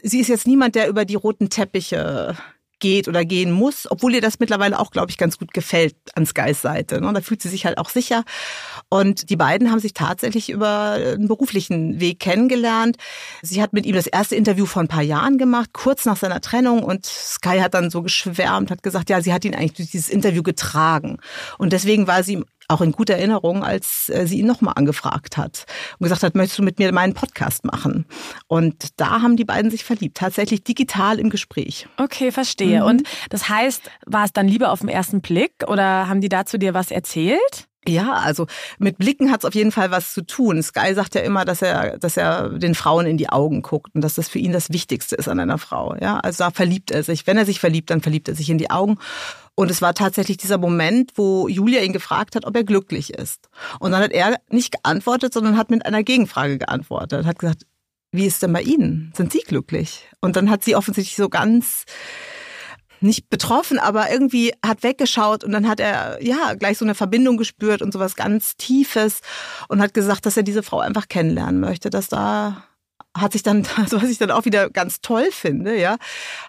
Sie 0.02 0.20
ist 0.20 0.28
jetzt 0.28 0.46
niemand, 0.46 0.74
der 0.74 0.88
über 0.88 1.04
die 1.04 1.16
roten 1.16 1.50
Teppiche 1.50 2.36
geht 2.78 3.08
oder 3.08 3.24
gehen 3.24 3.50
muss, 3.50 3.90
obwohl 3.90 4.14
ihr 4.14 4.20
das 4.20 4.38
mittlerweile 4.38 4.78
auch, 4.78 4.90
glaube 4.90 5.10
ich, 5.10 5.18
ganz 5.18 5.38
gut 5.38 5.52
gefällt 5.52 5.96
an 6.14 6.26
Skys 6.26 6.62
Seite. 6.62 7.00
Ne? 7.00 7.12
Da 7.12 7.20
fühlt 7.20 7.42
sie 7.42 7.48
sich 7.48 7.66
halt 7.66 7.78
auch 7.78 7.88
sicher. 7.88 8.24
Und 8.88 9.30
die 9.30 9.36
beiden 9.36 9.70
haben 9.70 9.80
sich 9.80 9.94
tatsächlich 9.94 10.50
über 10.50 10.92
einen 10.92 11.28
beruflichen 11.28 12.00
Weg 12.00 12.20
kennengelernt. 12.20 12.96
Sie 13.42 13.62
hat 13.62 13.72
mit 13.72 13.86
ihm 13.86 13.94
das 13.94 14.06
erste 14.06 14.36
Interview 14.36 14.66
vor 14.66 14.82
ein 14.82 14.88
paar 14.88 15.02
Jahren 15.02 15.38
gemacht, 15.38 15.70
kurz 15.72 16.04
nach 16.04 16.16
seiner 16.16 16.40
Trennung. 16.40 16.82
Und 16.82 17.06
Sky 17.06 17.58
hat 17.58 17.74
dann 17.74 17.90
so 17.90 18.02
geschwärmt, 18.02 18.70
hat 18.70 18.82
gesagt, 18.82 19.10
ja, 19.10 19.20
sie 19.20 19.32
hat 19.32 19.44
ihn 19.44 19.54
eigentlich 19.54 19.74
durch 19.74 19.90
dieses 19.90 20.08
Interview 20.08 20.42
getragen. 20.42 21.18
Und 21.58 21.72
deswegen 21.72 22.06
war 22.06 22.22
sie 22.22 22.44
auch 22.68 22.82
in 22.82 22.92
guter 22.92 23.14
Erinnerung, 23.14 23.64
als 23.64 24.10
äh, 24.10 24.26
sie 24.26 24.40
ihn 24.40 24.46
nochmal 24.46 24.74
angefragt 24.76 25.36
hat 25.36 25.64
und 25.98 26.04
gesagt 26.04 26.22
hat, 26.22 26.34
möchtest 26.34 26.58
du 26.58 26.62
mit 26.62 26.78
mir 26.78 26.92
meinen 26.92 27.14
Podcast 27.14 27.64
machen? 27.64 28.06
Und 28.46 29.00
da 29.00 29.22
haben 29.22 29.36
die 29.36 29.44
beiden 29.44 29.70
sich 29.70 29.84
verliebt, 29.84 30.18
tatsächlich 30.18 30.62
digital 30.62 31.18
im 31.18 31.30
Gespräch. 31.30 31.88
Okay, 31.96 32.30
verstehe. 32.30 32.80
Mhm. 32.80 32.86
Und 32.86 33.02
das 33.30 33.48
heißt, 33.48 33.90
war 34.06 34.24
es 34.24 34.32
dann 34.32 34.46
Liebe 34.46 34.70
auf 34.70 34.80
den 34.80 34.88
ersten 34.88 35.20
Blick 35.20 35.52
oder 35.66 36.08
haben 36.08 36.20
die 36.20 36.28
dazu 36.28 36.58
dir 36.58 36.74
was 36.74 36.90
erzählt? 36.90 37.67
Ja, 37.86 38.14
also 38.14 38.46
mit 38.78 38.98
Blicken 38.98 39.30
hat 39.30 39.40
es 39.40 39.44
auf 39.44 39.54
jeden 39.54 39.72
Fall 39.72 39.90
was 39.90 40.12
zu 40.12 40.22
tun. 40.22 40.62
Sky 40.62 40.94
sagt 40.94 41.14
ja 41.14 41.20
immer, 41.22 41.44
dass 41.44 41.62
er, 41.62 41.96
dass 41.98 42.16
er 42.16 42.50
den 42.50 42.74
Frauen 42.74 43.06
in 43.06 43.16
die 43.16 43.28
Augen 43.28 43.62
guckt 43.62 43.94
und 43.94 44.02
dass 44.02 44.14
das 44.14 44.28
für 44.28 44.38
ihn 44.38 44.52
das 44.52 44.70
Wichtigste 44.70 45.16
ist 45.16 45.28
an 45.28 45.40
einer 45.40 45.58
Frau. 45.58 45.94
Ja, 46.00 46.18
also 46.18 46.44
da 46.44 46.50
verliebt 46.50 46.90
er 46.90 47.02
sich. 47.02 47.26
Wenn 47.26 47.38
er 47.38 47.46
sich 47.46 47.60
verliebt, 47.60 47.90
dann 47.90 48.02
verliebt 48.02 48.28
er 48.28 48.34
sich 48.34 48.50
in 48.50 48.58
die 48.58 48.70
Augen. 48.70 48.98
Und 49.54 49.70
es 49.70 49.80
war 49.80 49.94
tatsächlich 49.94 50.36
dieser 50.36 50.58
Moment, 50.58 51.12
wo 51.16 51.48
Julia 51.48 51.82
ihn 51.82 51.92
gefragt 51.92 52.36
hat, 52.36 52.46
ob 52.46 52.54
er 52.56 52.64
glücklich 52.64 53.14
ist. 53.14 53.48
Und 53.80 53.92
dann 53.92 54.02
hat 54.02 54.12
er 54.12 54.36
nicht 54.50 54.72
geantwortet, 54.72 55.32
sondern 55.32 55.56
hat 55.56 55.70
mit 55.70 55.86
einer 55.86 56.02
Gegenfrage 56.02 56.58
geantwortet. 56.58 57.26
Hat 57.26 57.38
gesagt, 57.38 57.62
wie 58.12 58.26
ist 58.26 58.42
denn 58.42 58.52
bei 58.52 58.62
Ihnen? 58.62 59.12
Sind 59.16 59.32
Sie 59.32 59.40
glücklich? 59.40 60.08
Und 60.20 60.36
dann 60.36 60.50
hat 60.50 60.64
sie 60.64 60.76
offensichtlich 60.76 61.16
so 61.16 61.28
ganz 61.28 61.84
nicht 63.00 63.30
betroffen, 63.30 63.78
aber 63.78 64.10
irgendwie 64.10 64.52
hat 64.64 64.82
weggeschaut 64.82 65.44
und 65.44 65.52
dann 65.52 65.68
hat 65.68 65.80
er 65.80 66.22
ja 66.22 66.54
gleich 66.54 66.78
so 66.78 66.84
eine 66.84 66.94
Verbindung 66.94 67.36
gespürt 67.36 67.82
und 67.82 67.92
sowas 67.92 68.16
ganz 68.16 68.56
Tiefes 68.56 69.20
und 69.68 69.80
hat 69.80 69.94
gesagt, 69.94 70.26
dass 70.26 70.36
er 70.36 70.42
diese 70.42 70.62
Frau 70.62 70.80
einfach 70.80 71.08
kennenlernen 71.08 71.60
möchte, 71.60 71.90
dass 71.90 72.08
da 72.08 72.67
hat 73.20 73.32
sich 73.32 73.42
dann, 73.42 73.66
also 73.76 74.00
was 74.02 74.10
ich 74.10 74.18
dann 74.18 74.30
auch 74.30 74.44
wieder 74.44 74.70
ganz 74.70 75.00
toll 75.00 75.28
finde, 75.30 75.78
ja, 75.78 75.96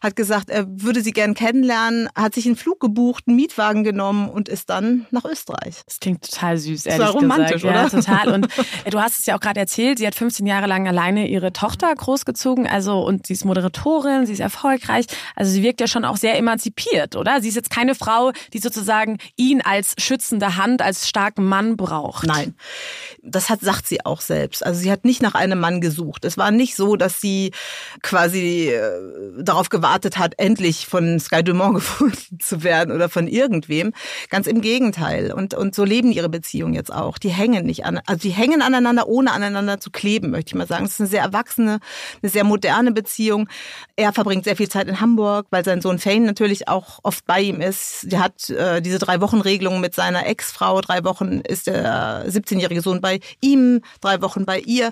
hat 0.01 0.15
gesagt, 0.15 0.49
er 0.49 0.65
würde 0.67 1.01
sie 1.01 1.11
gern 1.11 1.33
kennenlernen, 1.33 2.09
hat 2.15 2.33
sich 2.33 2.45
einen 2.45 2.55
Flug 2.55 2.79
gebucht, 2.79 3.25
einen 3.27 3.35
Mietwagen 3.35 3.83
genommen 3.83 4.29
und 4.29 4.49
ist 4.49 4.69
dann 4.69 5.05
nach 5.11 5.25
Österreich. 5.25 5.81
Das 5.85 5.99
klingt 5.99 6.29
total 6.29 6.57
süß, 6.57 6.85
ehrlich 6.85 7.05
das 7.05 7.13
war 7.13 7.21
romantisch, 7.21 7.61
gesagt. 7.61 7.65
Oder? 7.65 7.83
Ja, 7.83 7.89
total. 8.23 8.33
Und 8.33 8.59
äh, 8.85 8.89
du 8.89 8.99
hast 8.99 9.19
es 9.19 9.25
ja 9.25 9.35
auch 9.35 9.39
gerade 9.39 9.59
erzählt, 9.59 9.99
sie 9.99 10.07
hat 10.07 10.15
15 10.15 10.45
Jahre 10.45 10.67
lang 10.67 10.87
alleine 10.87 11.27
ihre 11.27 11.53
Tochter 11.53 11.93
großgezogen, 11.93 12.67
also 12.67 12.99
und 13.01 13.27
sie 13.27 13.33
ist 13.33 13.45
Moderatorin, 13.45 14.25
sie 14.25 14.33
ist 14.33 14.39
erfolgreich, 14.39 15.05
also 15.35 15.51
sie 15.51 15.63
wirkt 15.63 15.81
ja 15.81 15.87
schon 15.87 16.05
auch 16.05 16.17
sehr 16.17 16.37
emanzipiert, 16.37 17.15
oder? 17.15 17.41
Sie 17.41 17.49
ist 17.49 17.55
jetzt 17.55 17.69
keine 17.69 17.95
Frau, 17.95 18.31
die 18.53 18.59
sozusagen 18.59 19.17
ihn 19.35 19.61
als 19.61 19.95
schützende 19.97 20.57
Hand, 20.57 20.81
als 20.81 21.07
starken 21.07 21.45
Mann 21.45 21.77
braucht. 21.77 22.25
Nein, 22.25 22.55
das 23.23 23.49
hat 23.49 23.61
sagt 23.61 23.87
sie 23.87 24.05
auch 24.05 24.21
selbst. 24.21 24.65
Also 24.65 24.79
sie 24.79 24.91
hat 24.91 25.05
nicht 25.05 25.21
nach 25.21 25.35
einem 25.35 25.59
Mann 25.59 25.81
gesucht. 25.81 26.25
Es 26.25 26.37
war 26.37 26.51
nicht 26.59 26.75
so, 26.75 26.95
dass 26.95 27.19
sie 27.19 27.51
quasi 28.03 28.69
äh, 28.69 28.91
darauf 29.41 29.69
gewartet 29.69 30.19
hat, 30.19 30.35
endlich 30.37 30.85
von 30.85 31.19
Sky 31.19 31.43
Dumont 31.43 31.75
gefunden 31.79 32.39
zu 32.39 32.63
werden 32.63 32.93
oder 32.93 33.09
von 33.09 33.27
irgendwem. 33.27 33.93
Ganz 34.29 34.45
im 34.45 34.61
Gegenteil. 34.61 35.31
Und, 35.33 35.55
und 35.55 35.73
so 35.73 35.83
leben 35.83 36.11
ihre 36.11 36.29
Beziehungen 36.29 36.75
jetzt 36.75 36.93
auch. 36.93 37.17
Die 37.17 37.29
hängen 37.29 37.65
nicht 37.65 37.85
an, 37.85 37.99
also 38.05 38.21
die 38.21 38.29
hängen 38.29 38.61
aneinander, 38.61 39.07
ohne 39.07 39.31
aneinander 39.31 39.79
zu 39.79 39.89
kleben, 39.89 40.29
möchte 40.29 40.49
ich 40.49 40.55
mal 40.55 40.67
sagen. 40.67 40.85
Es 40.85 40.93
ist 40.93 40.99
eine 40.99 41.09
sehr 41.09 41.23
erwachsene, 41.23 41.79
eine 42.21 42.29
sehr 42.29 42.43
moderne 42.43 42.91
Beziehung. 42.91 43.49
Er 43.95 44.13
verbringt 44.13 44.43
sehr 44.43 44.55
viel 44.55 44.69
Zeit 44.69 44.87
in 44.87 44.99
Hamburg, 44.99 45.47
weil 45.49 45.65
sein 45.65 45.81
Sohn 45.81 45.97
Fane 45.97 46.25
natürlich 46.25 46.67
auch 46.67 46.99
oft 47.03 47.25
bei 47.25 47.41
ihm 47.41 47.61
ist. 47.61 48.11
Der 48.11 48.21
hat 48.21 48.49
äh, 48.49 48.81
diese 48.81 48.99
drei 48.99 49.21
Wochen 49.21 49.41
Regelung 49.41 49.79
mit 49.79 49.95
seiner 49.95 50.27
Ex-Frau. 50.27 50.81
Drei 50.81 51.03
Wochen 51.05 51.39
ist 51.39 51.67
der 51.67 52.25
17-jährige 52.27 52.81
Sohn 52.81 53.01
bei 53.01 53.21
ihm, 53.39 53.81
drei 54.01 54.21
Wochen 54.21 54.45
bei 54.45 54.59
ihr. 54.59 54.91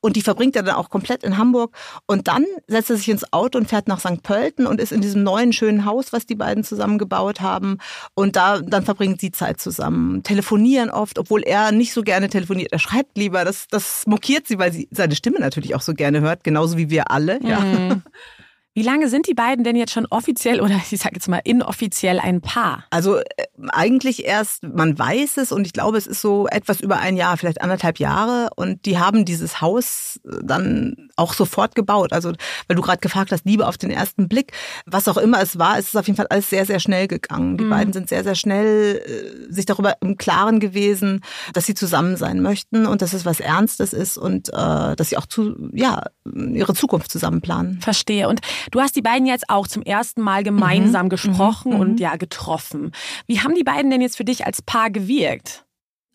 Und 0.00 0.14
die 0.14 0.22
verbringt 0.22 0.54
er 0.54 0.62
dann 0.62 0.76
auch 0.76 0.90
komplett 0.90 1.07
in 1.24 1.38
Hamburg. 1.38 1.74
Und 2.06 2.28
dann 2.28 2.44
setzt 2.66 2.90
er 2.90 2.96
sich 2.96 3.08
ins 3.08 3.32
Auto 3.32 3.58
und 3.58 3.68
fährt 3.68 3.88
nach 3.88 4.00
St. 4.00 4.22
Pölten 4.22 4.66
und 4.66 4.80
ist 4.80 4.92
in 4.92 5.00
diesem 5.00 5.22
neuen 5.22 5.52
schönen 5.52 5.84
Haus, 5.84 6.12
was 6.12 6.26
die 6.26 6.34
beiden 6.34 6.64
zusammen 6.64 6.98
gebaut 6.98 7.40
haben. 7.40 7.78
Und 8.14 8.36
da, 8.36 8.60
dann 8.60 8.84
verbringen 8.84 9.16
sie 9.18 9.32
Zeit 9.32 9.60
zusammen. 9.60 10.22
Telefonieren 10.22 10.90
oft, 10.90 11.18
obwohl 11.18 11.42
er 11.42 11.72
nicht 11.72 11.92
so 11.92 12.02
gerne 12.02 12.28
telefoniert. 12.28 12.72
Er 12.72 12.78
schreibt 12.78 13.16
lieber. 13.16 13.44
Das, 13.44 13.66
das 13.68 14.06
mokiert 14.06 14.46
sie, 14.46 14.58
weil 14.58 14.72
sie 14.72 14.88
seine 14.90 15.14
Stimme 15.14 15.40
natürlich 15.40 15.74
auch 15.74 15.82
so 15.82 15.94
gerne 15.94 16.20
hört. 16.20 16.44
Genauso 16.44 16.76
wie 16.76 16.90
wir 16.90 17.10
alle. 17.10 17.40
Ja. 17.42 18.00
Wie 18.78 18.84
lange 18.84 19.08
sind 19.08 19.26
die 19.26 19.34
beiden 19.34 19.64
denn 19.64 19.74
jetzt 19.74 19.92
schon 19.92 20.06
offiziell 20.06 20.60
oder 20.60 20.80
ich 20.88 21.00
sage 21.00 21.16
jetzt 21.16 21.26
mal 21.26 21.40
inoffiziell 21.42 22.20
ein 22.20 22.40
Paar? 22.40 22.84
Also 22.90 23.16
äh, 23.16 23.24
eigentlich 23.70 24.24
erst, 24.24 24.62
man 24.62 24.96
weiß 24.96 25.38
es 25.38 25.50
und 25.50 25.66
ich 25.66 25.72
glaube, 25.72 25.98
es 25.98 26.06
ist 26.06 26.20
so 26.20 26.46
etwas 26.46 26.80
über 26.80 27.00
ein 27.00 27.16
Jahr, 27.16 27.36
vielleicht 27.36 27.60
anderthalb 27.60 27.98
Jahre 27.98 28.50
und 28.54 28.86
die 28.86 28.96
haben 28.96 29.24
dieses 29.24 29.60
Haus 29.60 30.20
äh, 30.24 30.36
dann 30.44 31.08
auch 31.16 31.34
sofort 31.34 31.74
gebaut. 31.74 32.12
Also 32.12 32.34
weil 32.68 32.76
du 32.76 32.82
gerade 32.82 33.00
gefragt 33.00 33.32
hast, 33.32 33.46
Liebe 33.46 33.66
auf 33.66 33.78
den 33.78 33.90
ersten 33.90 34.28
Blick, 34.28 34.52
was 34.86 35.08
auch 35.08 35.16
immer 35.16 35.42
es 35.42 35.58
war, 35.58 35.76
es 35.76 35.88
ist 35.88 35.96
auf 35.96 36.06
jeden 36.06 36.16
Fall 36.16 36.28
alles 36.28 36.48
sehr, 36.48 36.64
sehr 36.64 36.78
schnell 36.78 37.08
gegangen. 37.08 37.56
Die 37.58 37.64
mhm. 37.64 37.70
beiden 37.70 37.92
sind 37.92 38.08
sehr, 38.08 38.22
sehr 38.22 38.36
schnell 38.36 39.02
äh, 39.04 39.52
sich 39.52 39.66
darüber 39.66 39.96
im 40.02 40.18
Klaren 40.18 40.60
gewesen, 40.60 41.22
dass 41.52 41.66
sie 41.66 41.74
zusammen 41.74 42.16
sein 42.16 42.42
möchten 42.42 42.86
und 42.86 43.02
dass 43.02 43.12
es 43.12 43.26
was 43.26 43.40
Ernstes 43.40 43.92
ist 43.92 44.18
und 44.18 44.50
äh, 44.50 44.94
dass 44.94 45.08
sie 45.08 45.16
auch 45.16 45.26
zu, 45.26 45.68
ja, 45.72 46.04
ihre 46.24 46.74
Zukunft 46.74 47.10
zusammen 47.10 47.40
planen. 47.40 47.80
Verstehe. 47.80 48.28
Und 48.28 48.40
Du 48.70 48.80
hast 48.80 48.96
die 48.96 49.02
beiden 49.02 49.26
jetzt 49.26 49.48
auch 49.48 49.66
zum 49.66 49.82
ersten 49.82 50.22
Mal 50.22 50.42
gemeinsam 50.42 51.06
mhm. 51.06 51.10
gesprochen 51.10 51.74
mhm. 51.74 51.80
und 51.80 51.90
mhm. 51.92 51.98
ja 51.98 52.16
getroffen. 52.16 52.92
Wie 53.26 53.40
haben 53.40 53.54
die 53.54 53.64
beiden 53.64 53.90
denn 53.90 54.00
jetzt 54.00 54.16
für 54.16 54.24
dich 54.24 54.46
als 54.46 54.62
Paar 54.62 54.90
gewirkt? 54.90 55.64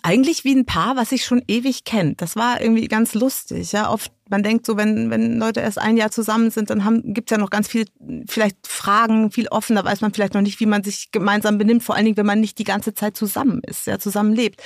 Eigentlich 0.02 0.44
wie 0.44 0.54
ein 0.54 0.66
Paar, 0.66 0.98
was 0.98 1.10
sich 1.10 1.24
schon 1.24 1.42
ewig 1.48 1.86
kennt. 1.86 2.22
Das 2.22 2.36
war 2.36 2.60
irgendwie 2.60 2.88
ganz 2.90 3.14
lustig. 3.14 3.72
Ja, 3.72 3.90
oft 3.90 4.12
man 4.30 4.44
denkt 4.44 4.66
so, 4.66 4.78
wenn 4.78 5.10
wenn 5.10 5.38
Leute 5.38 5.60
erst 5.60 5.80
ein 5.80 5.98
Jahr 5.98 6.12
zusammen 6.12 6.52
sind, 6.52 6.70
dann 6.70 6.86
haben, 6.86 7.14
gibt's 7.14 7.32
ja 7.32 7.38
noch 7.38 7.50
ganz 7.50 7.68
viel, 7.68 7.86
vielleicht 8.28 8.68
Fragen, 8.68 9.32
viel 9.32 9.48
offen. 9.50 9.76
Da 9.76 9.84
weiß 9.84 10.02
man 10.02 10.14
vielleicht 10.14 10.34
noch 10.34 10.42
nicht, 10.42 10.60
wie 10.60 10.66
man 10.66 10.84
sich 10.84 11.12
gemeinsam 11.12 11.58
benimmt. 11.58 11.84
Vor 11.84 11.96
allen 11.96 12.06
Dingen, 12.06 12.18
wenn 12.18 12.26
man 12.26 12.40
nicht 12.40 12.58
die 12.60 12.64
ganze 12.64 12.94
Zeit 12.94 13.18
zusammen 13.18 13.62
ist, 13.66 13.88
ja, 13.88 14.00
zusammen 14.00 14.34
lebt. 14.34 14.62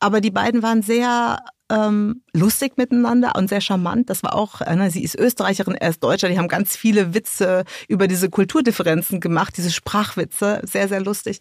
Aber 0.00 0.20
die 0.20 0.30
beiden 0.30 0.62
waren 0.62 0.82
sehr 0.82 1.40
ähm, 1.68 2.22
lustig 2.32 2.76
miteinander 2.76 3.32
und 3.36 3.48
sehr 3.48 3.60
charmant. 3.60 4.08
Das 4.10 4.22
war 4.22 4.34
auch, 4.34 4.60
äh, 4.60 4.90
sie 4.90 5.02
ist 5.02 5.18
Österreicherin, 5.18 5.74
er 5.74 5.90
ist 5.90 6.02
Deutscher. 6.02 6.28
Die 6.28 6.38
haben 6.38 6.48
ganz 6.48 6.76
viele 6.76 7.14
Witze 7.14 7.64
über 7.88 8.06
diese 8.08 8.30
Kulturdifferenzen 8.30 9.20
gemacht, 9.20 9.56
diese 9.56 9.72
Sprachwitze, 9.72 10.60
sehr, 10.64 10.88
sehr 10.88 11.00
lustig. 11.00 11.40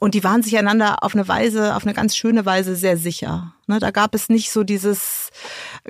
Und 0.00 0.14
die 0.14 0.24
waren 0.24 0.42
sich 0.42 0.56
einander 0.56 1.02
auf 1.02 1.14
eine 1.14 1.28
Weise, 1.28 1.76
auf 1.76 1.84
eine 1.84 1.94
ganz 1.94 2.16
schöne 2.16 2.46
Weise 2.46 2.76
sehr 2.76 2.96
sicher. 2.96 3.55
Ne, 3.66 3.80
da 3.80 3.90
gab 3.90 4.14
es 4.14 4.28
nicht 4.28 4.52
so 4.52 4.62
dieses, 4.62 5.30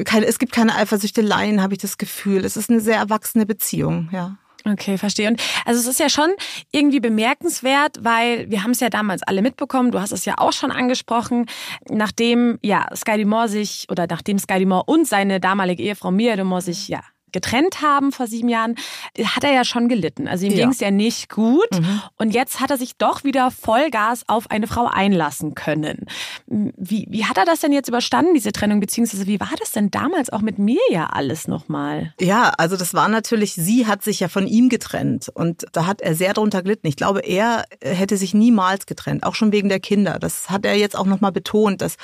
keine, 0.05 0.27
es 0.27 0.39
gibt 0.39 0.53
keine 0.53 0.75
Eifersüchteleien, 0.77 1.63
habe 1.63 1.75
ich 1.75 1.81
das 1.81 1.99
Gefühl. 1.99 2.45
Es 2.45 2.57
ist 2.57 2.71
eine 2.71 2.81
sehr 2.81 2.97
erwachsene 2.97 3.45
Beziehung, 3.45 4.09
ja. 4.13 4.39
Okay, 4.65 4.99
verstehe. 4.99 5.29
Und 5.29 5.41
also 5.65 5.79
es 5.79 5.87
ist 5.87 6.01
ja 6.01 6.09
schon 6.09 6.31
irgendwie 6.73 6.99
bemerkenswert, 6.99 7.99
weil 8.01 8.51
wir 8.51 8.65
haben 8.65 8.73
es 8.73 8.81
ja 8.81 8.89
damals 8.89 9.23
alle 9.23 9.43
mitbekommen, 9.43 9.93
du 9.93 10.01
hast 10.01 10.11
es 10.11 10.25
ja 10.25 10.39
auch 10.39 10.53
schon 10.53 10.73
angesprochen, 10.73 11.47
nachdem 11.89 12.59
ja 12.63 12.87
Sky 12.97 13.23
Dumont 13.23 13.51
sich 13.51 13.87
oder 13.91 14.07
nachdem 14.09 14.39
Sky 14.39 14.59
Dumont 14.59 14.89
und 14.89 15.07
seine 15.07 15.39
damalige 15.39 15.83
Ehefrau 15.83 16.11
Mia 16.11 16.35
Dumont 16.35 16.65
sich 16.65 16.89
ja 16.89 17.01
getrennt 17.33 17.83
haben 17.83 18.13
vor 18.13 18.27
sieben 18.27 18.49
Jahren, 18.49 18.77
hat 19.23 19.45
er 19.45 19.53
ja 19.53 19.65
schon 19.65 19.89
gelitten. 19.89 20.29
Also 20.29 20.47
ihm 20.47 20.53
ja. 20.53 20.59
ging 20.61 20.71
es 20.71 20.81
ja 20.81 20.91
nicht 20.91 21.29
gut. 21.29 21.71
Mhm. 21.73 22.01
Und 22.17 22.31
jetzt 22.33 22.61
hat 22.61 22.71
er 22.71 22.79
sich 22.79 22.97
doch 22.97 23.25
wieder 23.25 23.51
Vollgas 23.51 24.23
auf 24.27 24.51
eine 24.51 24.67
Frau 24.67 24.87
einlassen 24.87 25.55
können. 25.55 26.07
Wie, 26.47 27.07
wie 27.11 27.25
hat 27.25 27.37
er 27.37 27.45
das 27.45 27.61
denn 27.61 27.73
jetzt 27.73 27.89
überstanden, 27.89 28.35
diese 28.35 28.53
Trennung? 28.53 28.81
Beziehungsweise 28.81 29.27
wie 29.27 29.41
war 29.41 29.53
das 29.59 29.73
denn 29.73 29.91
damals 29.91 30.31
auch 30.31 30.41
mit 30.41 30.59
mir 30.59 30.81
ja 30.91 31.07
alles 31.07 31.49
nochmal? 31.49 32.15
Ja, 32.21 32.53
also 32.57 32.77
das 32.77 32.95
war 32.95 33.09
natürlich, 33.09 33.55
sie 33.55 33.87
hat 33.87 34.03
sich 34.03 34.21
ja 34.21 34.29
von 34.29 34.47
ihm 34.47 34.69
getrennt. 34.69 35.29
Und 35.29 35.67
da 35.73 35.87
hat 35.87 36.01
er 36.01 36.15
sehr 36.15 36.33
drunter 36.33 36.63
gelitten. 36.63 36.87
Ich 36.87 36.97
glaube, 36.97 37.21
er 37.21 37.65
hätte 37.83 38.17
sich 38.17 38.33
niemals 38.33 38.87
getrennt, 38.87 39.25
auch 39.25 39.35
schon 39.35 39.53
wegen 39.53 39.69
der 39.69 39.81
Kinder. 39.81 40.19
Das 40.19 40.49
hat 40.49 40.65
er 40.65 40.75
jetzt 40.75 40.97
auch 40.97 41.07
nochmal 41.07 41.33
betont, 41.33 41.83
dass, 41.83 41.97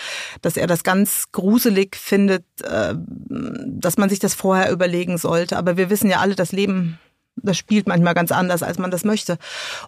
dass 0.43 0.57
er 0.57 0.67
das 0.67 0.85
ganz 0.85 1.33
gruselig 1.33 1.97
findet, 1.97 2.45
äh, 2.63 2.95
dass 2.99 3.97
man 3.97 4.09
sich 4.09 4.19
das 4.19 4.35
vorher 4.35 4.71
überlegen 4.71 5.19
sollte. 5.23 5.57
Aber 5.57 5.77
wir 5.77 5.89
wissen 5.89 6.11
ja 6.11 6.19
alle, 6.21 6.35
das 6.35 6.53
Leben 6.53 6.99
das 7.37 7.57
spielt 7.57 7.89
manchmal 7.89 8.15
ganz 8.15 8.31
anders, 8.31 8.63
als 8.63 8.79
man 8.79 8.91
das 8.91 9.05
möchte. 9.05 9.39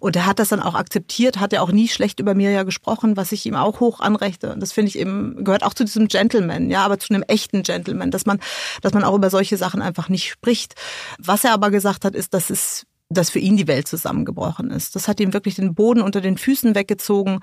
Und 0.01 0.17
er 0.17 0.27
hat 0.27 0.39
das 0.39 0.49
dann 0.49 0.61
auch 0.61 0.75
akzeptiert, 0.75 1.41
hat 1.41 1.53
ja 1.53 1.61
auch 1.61 1.73
nie 1.73 1.89
schlecht 1.89 2.21
über 2.21 2.35
Mirja 2.35 2.63
gesprochen, 2.63 3.17
was 3.17 3.33
ich 3.33 3.45
ihm 3.45 3.55
auch 3.55 3.81
hoch 3.81 4.01
anrechte. 4.01 4.53
Und 4.53 4.61
das 4.61 4.73
finde 4.73 4.89
ich 4.89 4.99
eben, 4.99 5.45
gehört 5.45 5.63
auch 5.63 5.75
zu 5.75 5.85
diesem 5.85 6.09
Gentleman, 6.09 6.71
ja, 6.71 6.85
aber 6.85 6.99
zu 6.99 7.13
einem 7.13 7.23
echten 7.23 7.63
Gentleman, 7.63 8.11
dass 8.11 8.27
man, 8.27 8.41
dass 8.83 8.95
man 8.95 9.05
auch 9.05 9.15
über 9.15 9.31
solche 9.31 9.57
Sachen 9.57 9.83
einfach 9.83 10.09
nicht 10.09 10.31
spricht. 10.31 10.75
Was 11.19 11.45
er 11.45 11.53
aber 11.53 11.71
gesagt 11.71 12.05
hat, 12.05 12.15
ist, 12.15 12.35
dass 12.35 12.51
es 12.51 12.87
dass 13.15 13.31
für 13.31 13.39
ihn 13.39 13.57
die 13.57 13.69
Welt 13.69 13.89
zusammengebrochen 13.89 14.71
ist. 14.71 14.95
Das 14.97 15.09
hat 15.09 15.21
ihm 15.21 15.33
wirklich 15.33 15.55
den 15.55 15.75
Boden 15.75 16.03
unter 16.03 16.21
den 16.21 16.37
Füßen 16.37 16.75
weggezogen 16.75 17.41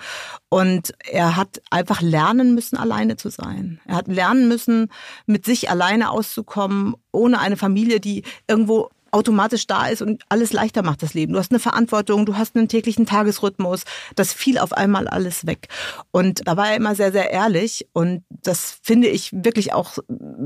und 0.50 0.94
er 1.10 1.36
hat 1.36 1.62
einfach 1.70 2.02
lernen 2.02 2.54
müssen, 2.54 2.78
alleine 2.78 3.16
zu 3.16 3.30
sein. 3.30 3.80
Er 3.86 3.96
hat 3.96 4.08
lernen 4.08 4.48
müssen, 4.48 4.90
mit 5.26 5.46
sich 5.46 5.70
alleine 5.70 6.12
auszukommen, 6.12 6.96
ohne 7.12 7.40
eine 7.40 7.58
Familie, 7.58 8.00
die 8.00 8.24
irgendwo 8.48 8.90
automatisch 9.12 9.68
da 9.68 9.88
ist 9.88 10.02
und 10.02 10.24
alles 10.30 10.54
leichter 10.54 10.84
macht 10.84 11.04
das 11.04 11.14
Leben. 11.14 11.34
Du 11.34 11.40
hast 11.40 11.52
eine 11.52 11.60
Verantwortung, 11.60 12.26
du 12.26 12.38
hast 12.38 12.56
einen 12.56 12.68
täglichen 12.68 13.06
Tagesrhythmus. 13.06 13.84
Das 14.16 14.34
fiel 14.34 14.58
auf 14.58 14.74
einmal 14.74 15.08
alles 15.08 15.46
weg. 15.46 15.68
Und 16.12 16.48
da 16.48 16.58
war 16.58 16.70
er 16.70 16.76
immer 16.76 16.96
sehr, 16.96 17.12
sehr 17.12 17.32
ehrlich. 17.32 17.88
Und 17.94 18.24
das 18.30 18.80
finde 18.82 19.08
ich 19.08 19.32
wirklich 19.34 19.74
auch 19.74 19.98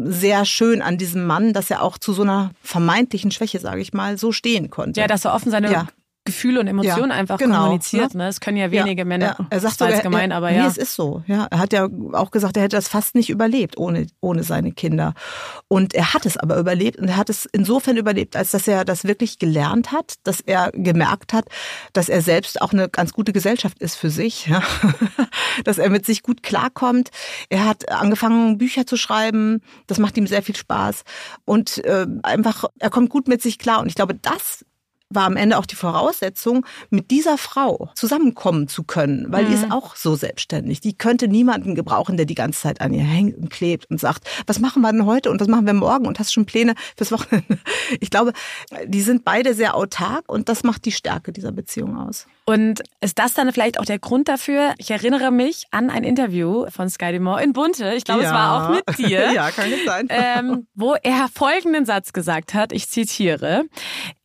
sehr 0.04 0.46
schön 0.46 0.82
an 0.82 0.98
diesem 0.98 1.26
Mann, 1.26 1.54
dass 1.54 1.70
er 1.72 1.82
auch 1.82 1.98
zu 1.98 2.14
so 2.14 2.24
einer 2.24 2.52
vermeintlichen 2.62 3.32
Schwäche, 3.32 3.60
sage 3.60 3.82
ich 3.82 3.94
mal, 3.94 4.18
so 4.18 4.32
stehen 4.32 4.70
konnte. 4.70 5.00
Ja, 5.00 5.08
dass 5.08 5.26
er 5.26 5.34
offen 5.34 5.52
seine 5.52 5.72
ja. 5.72 5.88
Gefühle 6.26 6.60
und 6.60 6.68
Emotionen 6.68 7.12
ja, 7.12 7.18
einfach 7.18 7.38
genau, 7.38 7.62
kommuniziert. 7.62 8.16
Ne? 8.16 8.28
Es 8.28 8.40
können 8.40 8.58
ja 8.58 8.72
wenige 8.72 9.02
ja, 9.02 9.06
Männer. 9.06 9.36
Ja. 9.38 9.46
Er 9.52 9.60
sagt 9.60 9.78
sogar, 9.78 10.02
gemein, 10.02 10.32
aber 10.32 10.52
ja. 10.52 10.64
Nee, 10.64 10.68
es 10.68 10.78
ist 10.78 10.96
so. 10.96 11.24
Ja, 11.28 11.48
er 11.52 11.60
hat 11.60 11.72
ja 11.72 11.88
auch 12.14 12.32
gesagt, 12.32 12.58
er 12.58 12.64
hätte 12.64 12.76
das 12.76 12.88
fast 12.88 13.14
nicht 13.14 13.30
überlebt 13.30 13.78
ohne 13.78 14.08
ohne 14.22 14.44
seine 14.44 14.72
Kinder. 14.72 15.14
Und 15.68 15.94
er 15.94 16.16
hat 16.16 16.26
es 16.26 16.36
aber 16.36 16.58
überlebt 16.58 16.98
und 16.98 17.10
er 17.10 17.18
hat 17.18 17.30
es 17.30 17.46
insofern 17.46 17.96
überlebt, 17.96 18.36
als 18.36 18.50
dass 18.52 18.68
er 18.68 18.86
das 18.86 19.04
wirklich 19.04 19.38
gelernt 19.38 19.92
hat, 19.92 20.16
dass 20.24 20.42
er 20.42 20.72
gemerkt 20.74 21.32
hat, 21.32 21.46
dass 21.94 22.10
er 22.10 22.24
selbst 22.24 22.60
auch 22.60 22.74
eine 22.74 22.90
ganz 22.90 23.14
gute 23.14 23.32
Gesellschaft 23.32 23.78
ist 23.80 23.96
für 23.96 24.10
sich, 24.10 24.48
ja? 24.48 24.64
dass 25.64 25.78
er 25.78 25.92
mit 25.92 26.08
sich 26.08 26.24
gut 26.24 26.42
klarkommt. 26.42 27.12
Er 27.50 27.66
hat 27.66 27.92
angefangen 27.92 28.58
Bücher 28.58 28.88
zu 28.88 28.98
schreiben, 28.98 29.62
das 29.86 30.00
macht 30.00 30.18
ihm 30.18 30.26
sehr 30.26 30.42
viel 30.42 30.56
Spaß 30.56 31.04
und 31.46 31.86
äh, 31.86 32.08
einfach 32.24 32.66
er 32.80 32.90
kommt 32.90 33.12
gut 33.12 33.28
mit 33.28 33.44
sich 33.44 33.60
klar 33.60 33.82
und 33.82 33.88
ich 33.88 33.96
glaube, 33.96 34.16
das 34.16 34.66
war 35.10 35.26
am 35.26 35.38
Ende 35.38 35.58
auch 35.58 35.66
die 35.66 35.76
Voraussetzung, 35.76 36.66
mit 36.90 37.12
dieser 37.12 37.38
Frau 37.38 37.90
zusammenkommen 37.96 38.68
zu 38.68 38.84
können, 38.84 39.28
weil 39.30 39.46
mhm. 39.46 39.48
die 39.48 39.54
ist 39.54 39.66
mhm. 39.66 39.72
auch 39.72 39.96
so 39.96 40.16
selbstständig. 40.16 40.82
Die 40.82 40.98
könnte 40.98 41.28
niemanden 41.28 41.76
gebrauchen, 41.76 42.18
der 42.18 42.26
die 42.26 42.36
ganze 42.36 42.62
Zeit 42.62 42.82
an 42.82 42.94
ihr 42.94 43.04
hängt 43.04 43.38
und 43.38 43.50
klebt 43.50 43.90
und 43.90 44.00
sagt, 44.00 44.28
was 44.48 44.60
machen 44.60 44.82
wir 44.82 44.92
denn 44.92 45.06
heute 45.06 45.30
und 45.32 45.40
was 45.40 45.48
machen 45.48 45.66
wir 45.66 45.74
morgen 45.74 46.08
und 46.08 46.20
hast 46.20 46.34
schon 46.34 46.46
Pläne 46.46 46.76
fürs 46.98 47.12
Wochenende. 47.12 47.60
Ich 48.00 48.10
glaube, 48.10 48.34
die 48.88 49.02
sind 49.02 49.24
beide 49.24 49.54
sehr 49.54 49.76
autark 49.76 50.26
und 50.28 50.50
das 50.50 50.64
macht 50.64 50.86
die 50.86 50.92
Stärke 50.92 51.32
dieser 51.32 51.52
Beziehung 51.52 51.98
aus. 51.98 52.28
Und 52.48 52.84
ist 53.02 53.18
das 53.18 53.34
dann 53.34 53.52
vielleicht 53.52 53.80
auch 53.80 53.86
der 53.86 53.98
Grund 53.98 54.28
dafür? 54.28 54.76
Ich 54.78 54.92
erinnere 54.92 55.32
mich 55.32 55.66
an 55.72 55.90
ein 55.90 56.04
Interview 56.04 56.68
von 56.70 56.90
Sky 56.90 57.12
Demore 57.12 57.44
in 57.44 57.54
Bunte. 57.54 57.94
Ich 57.96 58.04
glaube, 58.04 58.22
ja. 58.22 58.28
es 58.28 58.34
war 58.34 58.70
auch 58.70 58.76
mit 58.76 58.98
dir. 59.00 59.32
ja, 59.34 59.50
kann 59.50 59.72
es 59.72 59.84
sein. 59.84 60.08
Ähm, 60.10 60.68
wo 60.76 60.96
er 61.02 61.28
folgenden 61.34 61.86
Satz 61.86 62.14
gesagt 62.14 62.54
hat. 62.54 62.72
Ich 62.72 62.88
zitiere. 62.88 63.64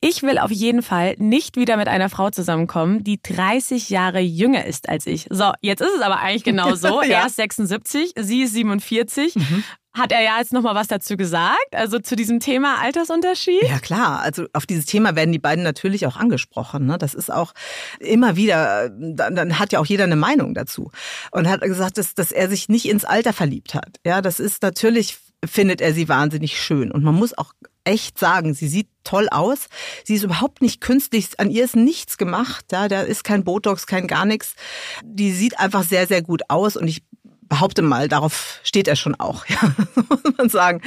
Ich 0.01 0.23
will 0.23 0.39
auf 0.39 0.51
jeden 0.51 0.83
Fall 0.83 1.15
nicht 1.17 1.57
wieder 1.57 1.79
mit 1.79 1.89
einer 1.89 2.11
Frau 2.11 2.29
zusammenkommen, 2.29 3.05
die 3.05 3.23
30 3.23 3.89
Jahre 3.89 4.21
jünger 4.21 4.67
ist 4.67 4.91
als 4.91 5.07
ich. 5.07 5.27
So, 5.31 5.53
jetzt 5.63 5.81
ist 5.81 5.95
es 5.97 6.03
aber 6.03 6.21
eigentlich 6.21 6.45
genau 6.45 6.75
so. 6.75 7.03
ja. 7.03 7.21
Er 7.21 7.27
ist 7.27 7.37
76, 7.37 8.13
sie 8.17 8.43
ist 8.43 8.53
47. 8.53 9.37
Mhm 9.37 9.65
hat 9.93 10.13
er 10.13 10.23
ja 10.23 10.39
jetzt 10.39 10.53
nochmal 10.53 10.75
was 10.75 10.87
dazu 10.87 11.17
gesagt, 11.17 11.75
also 11.75 11.99
zu 11.99 12.15
diesem 12.15 12.39
Thema 12.39 12.81
Altersunterschied? 12.81 13.63
Ja 13.63 13.79
klar, 13.79 14.21
also 14.21 14.47
auf 14.53 14.67
dieses 14.67 14.87
Thema 14.87 15.17
werden 15.17 15.33
die 15.33 15.39
beiden 15.39 15.65
natürlich 15.65 16.07
auch 16.07 16.17
angesprochen. 16.17 16.87
Ne? 16.87 16.97
Das 16.97 17.15
ist 17.15 17.33
auch 17.33 17.53
immer 17.99 18.37
wieder, 18.37 18.89
dann, 18.91 19.35
dann 19.35 19.59
hat 19.59 19.73
ja 19.73 19.81
auch 19.81 19.87
jeder 19.87 20.05
eine 20.05 20.17
Meinung 20.17 20.55
dazu. 20.55 20.93
Und 21.33 21.49
hat 21.49 21.63
gesagt, 21.63 21.99
dass, 21.99 22.15
dass 22.15 22.31
er 22.31 22.49
sich 22.49 22.69
nicht 22.69 22.89
ins 22.89 23.05
Alter 23.05 23.33
verliebt 23.33 23.75
hat. 23.75 23.97
Ja, 24.07 24.23
das 24.23 24.39
ist 24.39 24.63
natürlich, 24.63 25.19
findet 25.45 25.81
er 25.81 25.93
sie 25.93 26.09
wahnsinnig 26.09 26.61
schön. 26.61 26.93
Und 26.93 27.03
man 27.03 27.15
muss 27.15 27.37
auch 27.37 27.53
echt 27.85 28.19
sagen. 28.19 28.55
Sie 28.55 28.69
sieht 28.69 28.89
toll 29.05 29.29
aus. 29.31 29.67
Sie 30.05 30.15
ist 30.15 30.23
überhaupt 30.23 30.63
nicht 30.63 30.81
künstlich. 30.81 31.39
An 31.39 31.51
ihr 31.51 31.65
ist 31.65 31.77
nichts 31.77 32.19
gemacht. 32.19 32.67
Ja, 32.71 32.89
da 32.89 33.03
ist 33.03 33.25
kein 33.25 33.45
Botox, 33.45 33.87
kein 33.87 34.07
gar 34.07 34.25
nichts. 34.25 34.55
Die 35.03 35.33
sieht 35.33 35.59
einfach 35.59 35.83
sehr, 35.83 36.07
sehr 36.07 36.23
gut 36.23 36.43
aus 36.49 36.77
und 36.77 36.87
ich 36.87 37.03
behaupte 37.51 37.83
mal, 37.83 38.09
darauf 38.09 38.61
steht 38.63 38.89
er 38.89 38.97
schon 38.97 39.15
auch, 39.17 39.45
ja, 39.49 39.59
muss 39.95 40.37
man 40.39 40.49
sagen. 40.49 40.81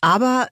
Aber 0.00 0.46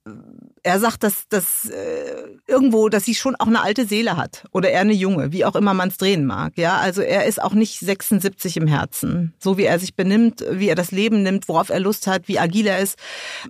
er 0.64 0.80
sagt, 0.80 1.04
dass, 1.04 1.28
dass 1.28 1.66
äh, 1.66 2.26
irgendwo, 2.48 2.88
dass 2.88 3.04
sie 3.04 3.14
schon 3.14 3.36
auch 3.36 3.46
eine 3.46 3.62
alte 3.62 3.86
Seele 3.86 4.16
hat 4.16 4.44
oder 4.50 4.70
er 4.70 4.80
eine 4.80 4.92
junge, 4.92 5.30
wie 5.30 5.44
auch 5.44 5.54
immer 5.54 5.72
man 5.72 5.90
es 5.90 5.98
drehen 5.98 6.26
mag. 6.26 6.54
Ja, 6.56 6.78
also 6.78 7.00
er 7.00 7.26
ist 7.26 7.40
auch 7.40 7.52
nicht 7.52 7.78
76 7.78 8.56
im 8.56 8.66
Herzen, 8.66 9.34
so 9.38 9.56
wie 9.56 9.62
er 9.62 9.78
sich 9.78 9.94
benimmt, 9.94 10.44
wie 10.50 10.68
er 10.68 10.74
das 10.74 10.90
Leben 10.90 11.22
nimmt, 11.22 11.48
worauf 11.48 11.68
er 11.68 11.78
Lust 11.78 12.08
hat, 12.08 12.26
wie 12.26 12.40
agil 12.40 12.66
er 12.66 12.80
ist. 12.80 12.98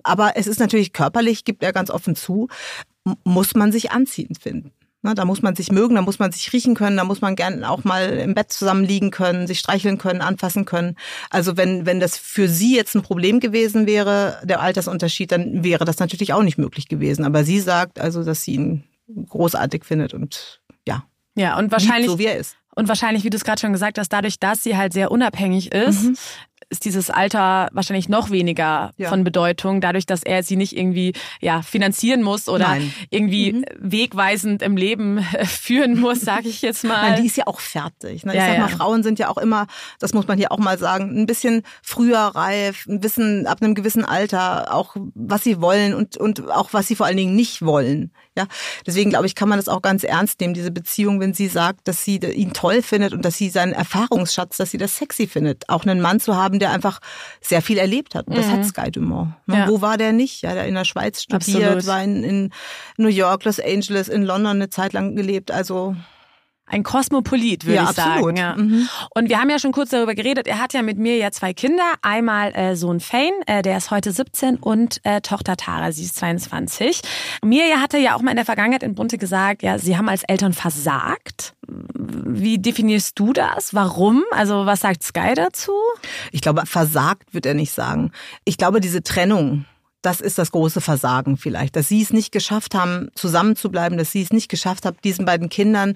Aber 0.03 0.33
es 0.35 0.45
ist 0.45 0.59
natürlich 0.59 0.93
körperlich, 0.93 1.45
gibt 1.45 1.63
er 1.63 1.73
ganz 1.73 1.89
offen 1.89 2.15
zu, 2.15 2.47
muss 3.23 3.55
man 3.55 3.71
sich 3.71 3.89
anziehend 3.89 4.37
finden. 4.39 4.71
Ne, 5.07 5.15
da 5.15 5.23
muss 5.23 5.41
man 5.41 5.55
sich 5.55 5.71
mögen, 5.71 5.95
da 5.95 6.01
muss 6.01 6.19
man 6.19 6.33
sich 6.33 6.51
riechen 6.51 6.75
können, 6.75 6.97
da 6.97 7.05
muss 7.05 7.21
man 7.21 7.37
gern 7.37 7.63
auch 7.63 7.85
mal 7.85 8.09
im 8.09 8.33
Bett 8.33 8.51
zusammenliegen 8.51 9.09
können, 9.09 9.47
sich 9.47 9.59
streicheln 9.59 9.97
können, 9.97 10.19
anfassen 10.19 10.65
können. 10.65 10.97
Also 11.29 11.55
wenn, 11.55 11.85
wenn 11.85 12.01
das 12.01 12.17
für 12.17 12.49
sie 12.49 12.75
jetzt 12.75 12.93
ein 12.93 13.03
Problem 13.03 13.39
gewesen 13.39 13.87
wäre, 13.87 14.41
der 14.43 14.59
Altersunterschied, 14.59 15.31
dann 15.31 15.63
wäre 15.63 15.85
das 15.85 15.99
natürlich 15.99 16.33
auch 16.33 16.43
nicht 16.43 16.57
möglich 16.57 16.89
gewesen. 16.89 17.23
Aber 17.23 17.45
sie 17.45 17.61
sagt 17.61 18.01
also, 18.01 18.25
dass 18.25 18.43
sie 18.43 18.55
ihn 18.55 18.83
großartig 19.29 19.85
findet 19.85 20.13
und 20.13 20.59
ja. 20.85 21.05
Ja, 21.35 21.57
und 21.57 21.71
wahrscheinlich. 21.71 22.11
So 22.11 22.19
wie 22.19 22.25
er 22.25 22.35
ist. 22.35 22.57
Und 22.75 22.89
wahrscheinlich, 22.89 23.23
wie 23.23 23.29
du 23.29 23.37
es 23.37 23.45
gerade 23.45 23.61
schon 23.61 23.71
gesagt 23.71 23.97
hast, 23.97 24.09
dadurch, 24.09 24.39
dass 24.39 24.61
sie 24.61 24.75
halt 24.75 24.91
sehr 24.91 25.09
unabhängig 25.09 25.71
ist, 25.71 26.03
mhm 26.03 26.17
ist 26.69 26.85
dieses 26.85 27.09
Alter 27.09 27.69
wahrscheinlich 27.71 28.09
noch 28.09 28.29
weniger 28.29 28.93
ja. 28.97 29.09
von 29.09 29.23
Bedeutung, 29.23 29.79
dadurch, 29.79 30.05
dass 30.05 30.23
er 30.23 30.43
sie 30.43 30.55
nicht 30.55 30.75
irgendwie 30.75 31.13
ja 31.39 31.61
finanzieren 31.61 32.23
muss 32.23 32.49
oder 32.49 32.67
Nein. 32.67 32.93
irgendwie 33.09 33.53
mhm. 33.53 33.65
wegweisend 33.79 34.61
im 34.61 34.75
Leben 34.75 35.17
äh, 35.17 35.45
führen 35.45 35.99
muss, 35.99 36.21
sage 36.21 36.49
ich 36.49 36.61
jetzt 36.61 36.83
mal. 36.83 37.11
Nein, 37.11 37.21
die 37.21 37.27
ist 37.27 37.37
ja 37.37 37.47
auch 37.47 37.59
fertig. 37.59 38.25
Ne? 38.25 38.33
Ich 38.33 38.39
ja, 38.39 38.47
sag 38.47 38.59
mal, 38.59 38.69
ja. 38.69 38.75
Frauen 38.75 39.03
sind 39.03 39.19
ja 39.19 39.29
auch 39.29 39.37
immer, 39.37 39.67
das 39.99 40.13
muss 40.13 40.27
man 40.27 40.37
hier 40.37 40.51
auch 40.51 40.57
mal 40.57 40.77
sagen, 40.77 41.17
ein 41.17 41.25
bisschen 41.25 41.63
früher 41.81 42.19
reif, 42.19 42.83
wissen 42.87 43.47
ab 43.47 43.61
einem 43.61 43.75
gewissen 43.75 44.03
Alter 44.03 44.73
auch, 44.73 44.95
was 45.15 45.43
sie 45.43 45.61
wollen 45.61 45.93
und 45.93 46.17
und 46.17 46.49
auch 46.49 46.73
was 46.73 46.87
sie 46.87 46.95
vor 46.95 47.05
allen 47.05 47.17
Dingen 47.17 47.35
nicht 47.35 47.63
wollen. 47.65 48.11
Ja, 48.37 48.45
deswegen 48.85 49.09
glaube 49.09 49.25
ich, 49.25 49.33
kann 49.33 49.49
man 49.49 49.57
das 49.57 49.67
auch 49.67 49.81
ganz 49.81 50.03
ernst 50.03 50.39
nehmen, 50.39 50.53
diese 50.53 50.69
Beziehung, 50.69 51.19
wenn 51.19 51.33
sie 51.33 51.47
sagt, 51.47 51.87
dass 51.87 52.03
sie 52.03 52.17
ihn 52.17 52.53
toll 52.53 52.83
findet 52.83 53.13
und 53.13 53.25
dass 53.25 53.35
sie 53.35 53.49
seinen 53.49 53.73
Erfahrungsschatz, 53.73 54.57
dass 54.57 54.69
sie 54.69 54.77
das 54.77 54.95
sexy 54.95 55.25
findet, 55.25 55.67
auch 55.69 55.85
einen 55.85 55.99
Mann 55.99 56.19
zu 56.19 56.35
haben, 56.35 56.59
der 56.59 56.71
einfach 56.71 56.99
sehr 57.41 57.63
viel 57.63 57.79
erlebt 57.79 58.13
hat. 58.13 58.27
Und 58.27 58.37
das 58.37 58.45
mhm. 58.45 58.51
hat 58.51 58.65
Sky 58.65 58.91
Dumont. 58.91 59.33
Ne? 59.47 59.57
Ja. 59.57 59.67
Wo 59.67 59.81
war 59.81 59.97
der 59.97 60.13
nicht? 60.13 60.43
Ja, 60.43 60.53
der 60.53 60.67
in 60.67 60.75
der 60.75 60.85
Schweiz 60.85 61.23
studiert, 61.23 61.63
Absolut. 61.63 61.87
war 61.87 62.03
in, 62.03 62.23
in 62.23 62.53
New 62.97 63.09
York, 63.09 63.43
Los 63.43 63.59
Angeles, 63.59 64.07
in 64.07 64.23
London 64.23 64.57
eine 64.57 64.69
Zeit 64.69 64.93
lang 64.93 65.15
gelebt. 65.15 65.49
Also 65.49 65.95
ein 66.67 66.83
Kosmopolit, 66.83 67.65
würde 67.65 67.75
ja, 67.75 67.83
ich 67.83 67.89
absolut. 67.89 68.35
sagen. 68.35 68.37
Ja. 68.37 68.55
Mhm. 68.55 68.89
Und 69.15 69.29
wir 69.29 69.39
haben 69.39 69.49
ja 69.49 69.57
schon 69.57 69.71
kurz 69.71 69.89
darüber 69.89 70.15
geredet. 70.15 70.47
Er 70.47 70.59
hat 70.59 70.73
ja 70.73 70.81
mit 70.81 70.97
mir 70.97 71.15
ja 71.17 71.31
zwei 71.31 71.53
Kinder. 71.53 71.93
Einmal 72.01 72.53
äh, 72.55 72.75
Sohn 72.75 72.99
Fane, 72.99 73.31
äh, 73.45 73.61
der 73.61 73.77
ist 73.77 73.89
heute 73.89 74.11
17 74.11 74.57
und 74.57 74.99
äh, 75.03 75.21
Tochter 75.21 75.55
Tara, 75.55 75.91
sie 75.93 76.03
ist 76.03 76.17
22. 76.17 77.01
Mirja 77.43 77.77
hatte 77.77 77.97
ja 77.97 78.15
auch 78.15 78.21
mal 78.21 78.31
in 78.31 78.37
der 78.37 78.45
Vergangenheit 78.45 78.83
in 78.83 78.95
Brunte 78.95 79.17
gesagt, 79.17 79.63
ja, 79.63 79.79
sie 79.79 79.97
haben 79.97 80.09
als 80.09 80.23
Eltern 80.23 80.53
versagt. 80.53 81.53
Wie 81.67 82.57
definierst 82.57 83.17
du 83.17 83.31
das? 83.31 83.73
Warum? 83.73 84.23
Also 84.31 84.65
was 84.65 84.81
sagt 84.81 85.03
Sky 85.03 85.33
dazu? 85.35 85.71
Ich 86.31 86.41
glaube, 86.41 86.65
versagt 86.65 87.33
wird 87.33 87.45
er 87.45 87.53
nicht 87.53 87.71
sagen. 87.71 88.11
Ich 88.43 88.57
glaube, 88.57 88.81
diese 88.81 89.03
Trennung, 89.03 89.65
das 90.01 90.21
ist 90.21 90.37
das 90.37 90.51
große 90.51 90.79
Versagen 90.79 91.37
vielleicht, 91.37 91.75
dass 91.75 91.89
sie 91.89 92.01
es 92.01 92.13
nicht 92.13 92.31
geschafft 92.31 92.75
haben, 92.75 93.09
zusammenzubleiben, 93.15 93.97
dass 93.97 94.11
sie 94.11 94.21
es 94.21 94.31
nicht 94.31 94.49
geschafft 94.49 94.85
haben, 94.85 94.97
diesen 95.03 95.25
beiden 95.25 95.49
Kindern 95.49 95.95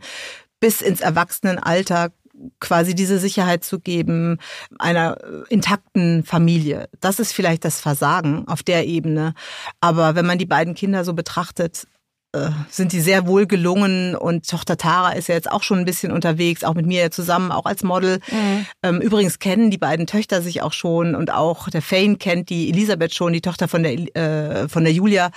bis 0.62 0.82
ins 0.82 1.02
Erwachsenenalter 1.02 2.12
quasi 2.60 2.96
diese 2.96 3.20
Sicherheit 3.20 3.64
zu 3.64 3.80
geben 3.80 4.38
einer 4.80 5.18
intakten 5.50 6.24
Familie. 6.24 6.88
Das 7.00 7.20
ist 7.20 7.34
vielleicht 7.34 7.66
das 7.66 7.82
Versagen 7.82 8.48
auf 8.48 8.64
der 8.64 8.88
Ebene. 8.88 9.34
Aber 9.80 10.16
wenn 10.16 10.26
man 10.26 10.38
die 10.38 10.46
beiden 10.46 10.74
Kinder 10.74 11.04
so 11.04 11.14
betrachtet, 11.14 11.86
äh, 12.34 12.50
sind 12.70 12.94
die 12.94 13.02
sehr 13.02 13.28
wohl 13.28 13.46
gelungen 13.46 14.16
und 14.16 14.48
Tochter 14.48 14.78
Tara 14.78 15.12
ist 15.12 15.28
ja 15.28 15.36
jetzt 15.36 15.52
auch 15.52 15.64
schon 15.64 15.80
ein 15.80 15.86
bisschen 15.86 16.14
unterwegs, 16.14 16.64
auch 16.64 16.76
mit 16.76 16.86
mir 16.86 17.12
zusammen, 17.12 17.52
auch 17.52 17.66
als 17.66 17.84
Model. 17.84 18.20
Mhm. 18.32 18.66
Ähm, 18.84 19.02
übrigens 19.02 19.38
kennen 19.40 19.70
die 19.70 19.78
beiden 19.78 20.08
Töchter 20.08 20.42
sich 20.42 20.62
auch 20.62 20.72
schon 20.72 21.14
und 21.14 21.32
auch 21.32 21.70
der 21.70 21.82
Fane 21.82 22.16
kennt 22.16 22.50
die 22.50 22.70
Elisabeth 22.70 23.14
schon, 23.14 23.34
die 23.34 23.42
Tochter 23.42 23.68
von 23.68 23.84
der 23.84 24.16
äh, 24.16 24.70
von 24.70 24.86
der 24.86 24.94
Julia, 24.94 25.32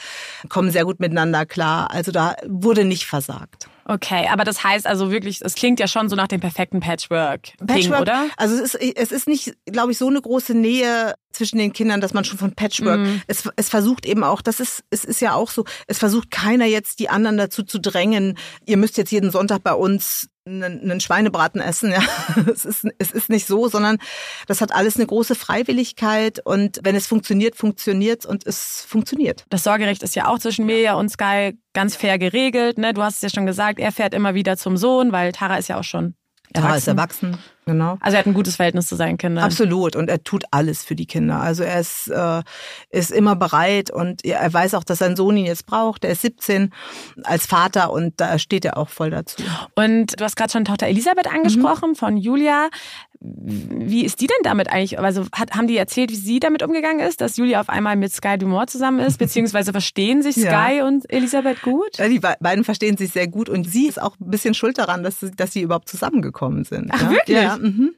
kommen 0.48 0.70
sehr 0.70 0.84
gut 0.84 1.00
miteinander 1.00 1.46
klar. 1.46 1.90
Also 1.90 2.12
da 2.12 2.36
wurde 2.46 2.84
nicht 2.84 3.06
versagt. 3.06 3.68
Okay, 3.86 4.28
aber 4.30 4.44
das 4.44 4.64
heißt 4.64 4.86
also 4.86 5.10
wirklich, 5.10 5.40
es 5.42 5.54
klingt 5.54 5.78
ja 5.78 5.86
schon 5.86 6.08
so 6.08 6.16
nach 6.16 6.28
dem 6.28 6.40
perfekten 6.40 6.80
Patchwork, 6.80 7.52
Patchwork 7.66 8.00
oder? 8.00 8.26
Also 8.36 8.54
es 8.54 8.74
ist, 8.74 8.96
es 8.96 9.12
ist 9.12 9.28
nicht, 9.28 9.54
glaube 9.66 9.92
ich, 9.92 9.98
so 9.98 10.08
eine 10.08 10.20
große 10.20 10.54
Nähe 10.54 11.14
zwischen 11.34 11.58
den 11.58 11.72
Kindern, 11.72 12.00
dass 12.00 12.14
man 12.14 12.24
schon 12.24 12.38
von 12.38 12.54
Patchwork, 12.54 13.00
mm. 13.00 13.22
es, 13.26 13.48
es 13.56 13.68
versucht 13.68 14.06
eben 14.06 14.24
auch, 14.24 14.42
das 14.42 14.60
ist, 14.60 14.84
es 14.90 15.04
ist 15.04 15.20
ja 15.20 15.34
auch 15.34 15.50
so, 15.50 15.64
es 15.86 15.98
versucht 15.98 16.30
keiner 16.30 16.66
jetzt 16.66 16.98
die 16.98 17.08
anderen 17.08 17.36
dazu 17.36 17.62
zu 17.62 17.78
drängen, 17.78 18.38
ihr 18.66 18.76
müsst 18.76 18.96
jetzt 18.96 19.10
jeden 19.10 19.30
Sonntag 19.30 19.62
bei 19.62 19.74
uns 19.74 20.28
einen, 20.46 21.00
Schweinebraten 21.00 21.60
essen. 21.60 21.92
Ja, 21.92 22.02
es 22.52 22.64
ist, 22.64 22.86
es 22.98 23.10
ist 23.10 23.30
nicht 23.30 23.46
so, 23.46 23.68
sondern 23.68 23.98
das 24.46 24.60
hat 24.60 24.74
alles 24.74 24.96
eine 24.96 25.06
große 25.06 25.34
Freiwilligkeit 25.34 26.40
und 26.44 26.80
wenn 26.82 26.96
es 26.96 27.06
funktioniert, 27.06 27.56
funktioniert 27.56 28.26
und 28.26 28.46
es 28.46 28.84
funktioniert. 28.86 29.44
Das 29.48 29.64
Sorgerecht 29.64 30.02
ist 30.02 30.14
ja 30.14 30.28
auch 30.28 30.38
zwischen 30.38 30.66
Mirja 30.66 30.94
und 30.94 31.08
Sky 31.08 31.58
ganz 31.72 31.96
fair 31.96 32.18
geregelt. 32.18 32.78
Ne? 32.78 32.92
Du 32.92 33.02
hast 33.02 33.16
es 33.16 33.22
ja 33.22 33.30
schon 33.30 33.46
gesagt, 33.46 33.78
er 33.78 33.92
fährt 33.92 34.14
immer 34.14 34.34
wieder 34.34 34.56
zum 34.56 34.76
Sohn, 34.76 35.12
weil 35.12 35.32
Tara 35.32 35.56
ist 35.56 35.68
ja 35.68 35.78
auch 35.78 35.84
schon 35.84 36.14
Tara 36.54 36.76
ist 36.76 36.86
erwachsen, 36.86 37.36
genau. 37.66 37.98
Also 38.00 38.14
er 38.16 38.20
hat 38.20 38.26
ein 38.26 38.34
gutes 38.34 38.56
Verhältnis 38.56 38.86
zu 38.86 38.94
seinen 38.96 39.18
Kindern. 39.18 39.44
Absolut 39.44 39.96
und 39.96 40.08
er 40.08 40.22
tut 40.22 40.44
alles 40.52 40.84
für 40.84 40.94
die 40.94 41.06
Kinder. 41.06 41.40
Also 41.40 41.64
er 41.64 41.80
ist, 41.80 42.08
äh, 42.08 42.42
ist 42.90 43.10
immer 43.10 43.34
bereit 43.34 43.90
und 43.90 44.24
er 44.24 44.52
weiß 44.52 44.74
auch, 44.74 44.84
dass 44.84 44.98
sein 44.98 45.16
Sohn 45.16 45.36
ihn 45.36 45.46
jetzt 45.46 45.66
braucht. 45.66 46.04
Er 46.04 46.12
ist 46.12 46.22
17 46.22 46.72
als 47.24 47.46
Vater 47.46 47.92
und 47.92 48.20
da 48.20 48.38
steht 48.38 48.64
er 48.64 48.76
auch 48.76 48.88
voll 48.88 49.10
dazu. 49.10 49.42
Und 49.74 50.18
du 50.18 50.24
hast 50.24 50.36
gerade 50.36 50.52
schon 50.52 50.64
Tochter 50.64 50.86
Elisabeth 50.86 51.26
angesprochen 51.26 51.90
mhm. 51.90 51.96
von 51.96 52.16
Julia. 52.16 52.68
Wie 53.26 54.04
ist 54.04 54.20
die 54.20 54.26
denn 54.26 54.36
damit 54.42 54.70
eigentlich? 54.70 54.98
Also 54.98 55.24
hat, 55.32 55.52
haben 55.52 55.66
die 55.66 55.78
erzählt, 55.78 56.10
wie 56.10 56.16
sie 56.16 56.40
damit 56.40 56.62
umgegangen 56.62 57.00
ist, 57.00 57.22
dass 57.22 57.38
Julia 57.38 57.58
auf 57.58 57.70
einmal 57.70 57.96
mit 57.96 58.12
Sky 58.12 58.36
Dumont 58.36 58.68
zusammen 58.68 58.98
ist? 59.00 59.18
Beziehungsweise 59.18 59.72
verstehen 59.72 60.20
sich 60.20 60.34
Sky 60.34 60.76
ja. 60.78 60.86
und 60.86 61.10
Elisabeth 61.10 61.62
gut? 61.62 61.96
Ja, 61.96 62.08
die 62.08 62.20
beiden 62.20 62.64
verstehen 62.64 62.98
sich 62.98 63.12
sehr 63.12 63.26
gut 63.26 63.48
und 63.48 63.64
sie 63.64 63.86
ist 63.86 64.00
auch 64.00 64.16
ein 64.20 64.30
bisschen 64.30 64.52
schuld 64.52 64.76
daran, 64.76 65.02
dass, 65.02 65.24
dass 65.36 65.54
sie 65.54 65.62
überhaupt 65.62 65.88
zusammengekommen 65.88 66.64
sind. 66.64 66.90
Ach, 66.92 67.00
ja? 67.00 67.10
wirklich? 67.10 67.42
Ja, 67.42 67.56
mhm. 67.56 67.94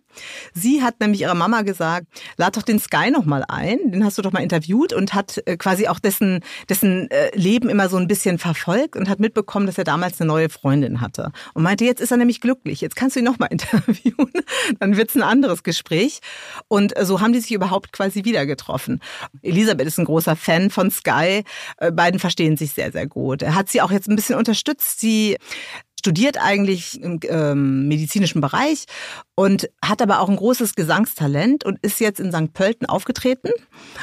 Sie 0.52 0.82
hat 0.82 1.00
nämlich 1.00 1.20
ihrer 1.22 1.34
Mama 1.34 1.62
gesagt, 1.62 2.06
lad 2.36 2.56
doch 2.56 2.62
den 2.62 2.78
Sky 2.78 3.10
noch 3.10 3.24
mal 3.24 3.44
ein, 3.48 3.90
den 3.90 4.04
hast 4.04 4.18
du 4.18 4.22
doch 4.22 4.32
mal 4.32 4.42
interviewt 4.42 4.92
und 4.92 5.14
hat 5.14 5.42
äh, 5.46 5.56
quasi 5.56 5.88
auch 5.88 5.98
dessen, 5.98 6.40
dessen 6.68 7.10
äh, 7.10 7.36
Leben 7.36 7.68
immer 7.68 7.88
so 7.88 7.96
ein 7.96 8.06
bisschen 8.06 8.38
verfolgt 8.38 8.96
und 8.96 9.08
hat 9.08 9.20
mitbekommen, 9.20 9.66
dass 9.66 9.78
er 9.78 9.84
damals 9.84 10.20
eine 10.20 10.28
neue 10.28 10.48
Freundin 10.48 11.00
hatte. 11.00 11.32
Und 11.54 11.62
meinte, 11.62 11.84
jetzt 11.84 12.00
ist 12.00 12.10
er 12.10 12.16
nämlich 12.16 12.40
glücklich, 12.40 12.80
jetzt 12.80 12.96
kannst 12.96 13.16
du 13.16 13.20
ihn 13.20 13.24
noch 13.24 13.38
mal 13.38 13.46
interviewen, 13.50 14.32
dann 14.80 14.96
wird's 14.96 15.14
ein 15.14 15.22
anderes 15.22 15.62
Gespräch. 15.62 16.20
Und 16.68 16.96
äh, 16.96 17.04
so 17.04 17.20
haben 17.20 17.32
die 17.32 17.40
sich 17.40 17.52
überhaupt 17.52 17.92
quasi 17.92 18.24
wieder 18.24 18.46
getroffen. 18.46 19.00
Elisabeth 19.42 19.86
ist 19.86 19.98
ein 19.98 20.04
großer 20.04 20.36
Fan 20.36 20.70
von 20.70 20.90
Sky, 20.90 21.44
beiden 21.92 22.20
verstehen 22.20 22.56
sich 22.56 22.72
sehr, 22.72 22.92
sehr 22.92 23.06
gut. 23.06 23.42
Er 23.42 23.54
hat 23.54 23.68
sie 23.68 23.80
auch 23.80 23.90
jetzt 23.90 24.08
ein 24.08 24.16
bisschen 24.16 24.36
unterstützt. 24.36 25.00
Sie 25.00 25.36
studiert 26.06 26.40
eigentlich 26.40 27.02
im 27.02 27.18
ähm, 27.24 27.88
medizinischen 27.88 28.40
Bereich 28.40 28.84
und 29.34 29.68
hat 29.84 30.00
aber 30.00 30.20
auch 30.20 30.28
ein 30.28 30.36
großes 30.36 30.76
Gesangstalent 30.76 31.64
und 31.64 31.80
ist 31.82 31.98
jetzt 31.98 32.20
in 32.20 32.30
St. 32.30 32.52
Pölten 32.52 32.88
aufgetreten 32.88 33.50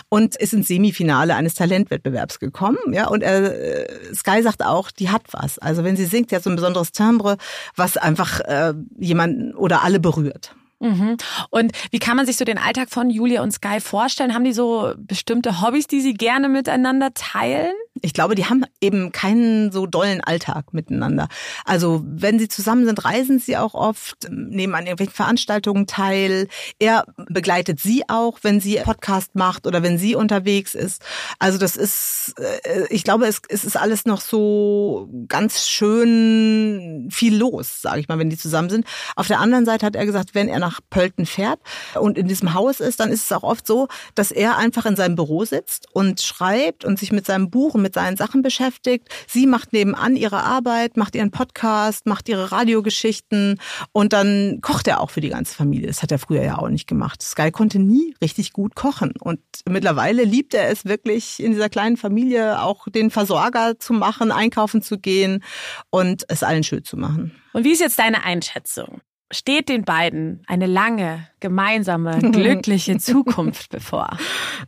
und 0.09 0.35
ist 0.35 0.51
ins 0.51 0.67
Semifinale 0.67 1.33
eines 1.33 1.55
Talentwettbewerbs 1.55 2.39
gekommen. 2.39 2.77
Ja, 2.91 3.07
und 3.07 3.23
äh, 3.23 3.87
Sky 4.13 4.43
sagt 4.43 4.65
auch, 4.65 4.91
die 4.91 5.11
hat 5.11 5.21
was. 5.31 5.59
Also 5.59 5.85
wenn 5.85 5.95
sie 5.95 6.03
singt, 6.03 6.29
sie 6.29 6.35
hat 6.35 6.43
so 6.43 6.49
ein 6.49 6.57
besonderes 6.57 6.91
Timbre, 6.91 7.37
was 7.77 7.95
einfach 7.95 8.41
äh, 8.41 8.73
jemanden 8.99 9.55
oder 9.55 9.81
alle 9.81 10.01
berührt. 10.01 10.53
Mhm. 10.83 11.17
Und 11.49 11.71
wie 11.91 11.99
kann 11.99 12.17
man 12.17 12.25
sich 12.25 12.35
so 12.35 12.43
den 12.43 12.57
Alltag 12.57 12.89
von 12.89 13.09
Julia 13.09 13.41
und 13.41 13.51
Sky 13.51 13.79
vorstellen? 13.79 14.33
Haben 14.33 14.43
die 14.43 14.53
so 14.53 14.93
bestimmte 14.97 15.61
Hobbys, 15.61 15.87
die 15.87 16.01
sie 16.01 16.13
gerne 16.13 16.49
miteinander 16.49 17.13
teilen? 17.13 17.73
Ich 18.01 18.13
glaube, 18.13 18.35
die 18.35 18.45
haben 18.45 18.65
eben 18.81 19.11
keinen 19.11 19.71
so 19.71 19.85
dollen 19.85 20.19
Alltag 20.19 20.73
miteinander. 20.73 21.29
Also 21.63 22.03
wenn 22.05 22.37
sie 22.37 22.49
zusammen 22.49 22.85
sind, 22.85 23.05
reisen 23.05 23.39
sie 23.39 23.55
auch 23.55 23.75
oft, 23.75 24.29
nehmen 24.29 24.75
an 24.75 24.87
irgendwelchen 24.87 25.13
Veranstaltungen 25.13 25.87
teil. 25.87 26.47
Er 26.79 27.05
begleitet 27.29 27.79
sie 27.79 28.03
auch, 28.09 28.39
wenn 28.41 28.59
sie 28.59 28.77
Podcast 28.83 29.35
macht 29.35 29.67
oder 29.67 29.83
wenn 29.83 29.97
sie 29.97 30.15
unterwegs 30.15 30.75
ist. 30.75 31.01
Also 31.39 31.57
das 31.57 31.77
ist, 31.77 32.33
äh, 32.37 32.87
ich 32.89 33.03
glaube, 33.03 33.27
es, 33.27 33.39
ist 33.47 33.77
alles 33.77 34.05
noch 34.05 34.21
so 34.21 35.09
ganz 35.27 35.69
schön 35.69 37.07
viel 37.11 37.37
los, 37.37 37.81
sage 37.81 38.01
ich 38.01 38.07
mal, 38.07 38.19
wenn 38.19 38.29
die 38.29 38.37
zusammen 38.37 38.69
sind. 38.69 38.85
Auf 39.15 39.27
der 39.27 39.39
anderen 39.39 39.65
Seite 39.65 39.85
hat 39.85 39.95
er 39.95 40.05
gesagt, 40.05 40.33
wenn 40.33 40.49
er 40.49 40.59
nach 40.59 40.72
nach 40.73 40.81
Pölten 40.89 41.25
fährt 41.25 41.59
und 41.99 42.17
in 42.17 42.27
diesem 42.27 42.53
Haus 42.53 42.79
ist, 42.79 42.99
dann 42.99 43.11
ist 43.11 43.25
es 43.25 43.31
auch 43.31 43.43
oft 43.43 43.67
so, 43.67 43.87
dass 44.15 44.31
er 44.31 44.57
einfach 44.57 44.85
in 44.85 44.95
seinem 44.95 45.15
Büro 45.15 45.45
sitzt 45.45 45.87
und 45.93 46.21
schreibt 46.21 46.83
und 46.83 46.97
sich 46.97 47.11
mit 47.11 47.25
seinem 47.25 47.49
Buch 47.49 47.75
und 47.75 47.81
mit 47.81 47.93
seinen 47.93 48.17
Sachen 48.17 48.41
beschäftigt. 48.41 49.09
Sie 49.27 49.45
macht 49.45 49.73
nebenan 49.73 50.15
ihre 50.15 50.43
Arbeit, 50.43 50.97
macht 50.97 51.15
ihren 51.15 51.31
Podcast, 51.31 52.05
macht 52.07 52.27
ihre 52.27 52.51
Radiogeschichten 52.51 53.59
und 53.91 54.13
dann 54.13 54.59
kocht 54.61 54.87
er 54.87 54.99
auch 54.99 55.11
für 55.11 55.21
die 55.21 55.29
ganze 55.29 55.55
Familie. 55.55 55.87
Das 55.87 56.01
hat 56.01 56.11
er 56.11 56.19
früher 56.19 56.43
ja 56.43 56.57
auch 56.57 56.69
nicht 56.69 56.87
gemacht. 56.87 57.21
Sky 57.21 57.51
konnte 57.51 57.79
nie 57.79 58.15
richtig 58.21 58.53
gut 58.53 58.75
kochen 58.75 59.13
und 59.19 59.39
mittlerweile 59.67 60.23
liebt 60.23 60.53
er 60.53 60.69
es 60.69 60.85
wirklich 60.85 61.41
in 61.41 61.51
dieser 61.51 61.69
kleinen 61.69 61.97
Familie 61.97 62.61
auch 62.61 62.87
den 62.87 63.11
Versorger 63.11 63.77
zu 63.79 63.93
machen, 63.93 64.31
einkaufen 64.31 64.81
zu 64.81 64.97
gehen 64.97 65.43
und 65.91 66.25
es 66.29 66.43
allen 66.43 66.63
schön 66.63 66.83
zu 66.83 66.97
machen. 66.97 67.35
Und 67.53 67.63
wie 67.63 67.71
ist 67.71 67.81
jetzt 67.81 67.99
deine 67.99 68.23
Einschätzung? 68.23 69.01
Steht 69.33 69.69
den 69.69 69.83
beiden 69.83 70.43
eine 70.47 70.67
lange, 70.67 71.27
gemeinsame, 71.39 72.19
glückliche 72.31 72.97
Zukunft 72.97 73.69
bevor? 73.69 74.17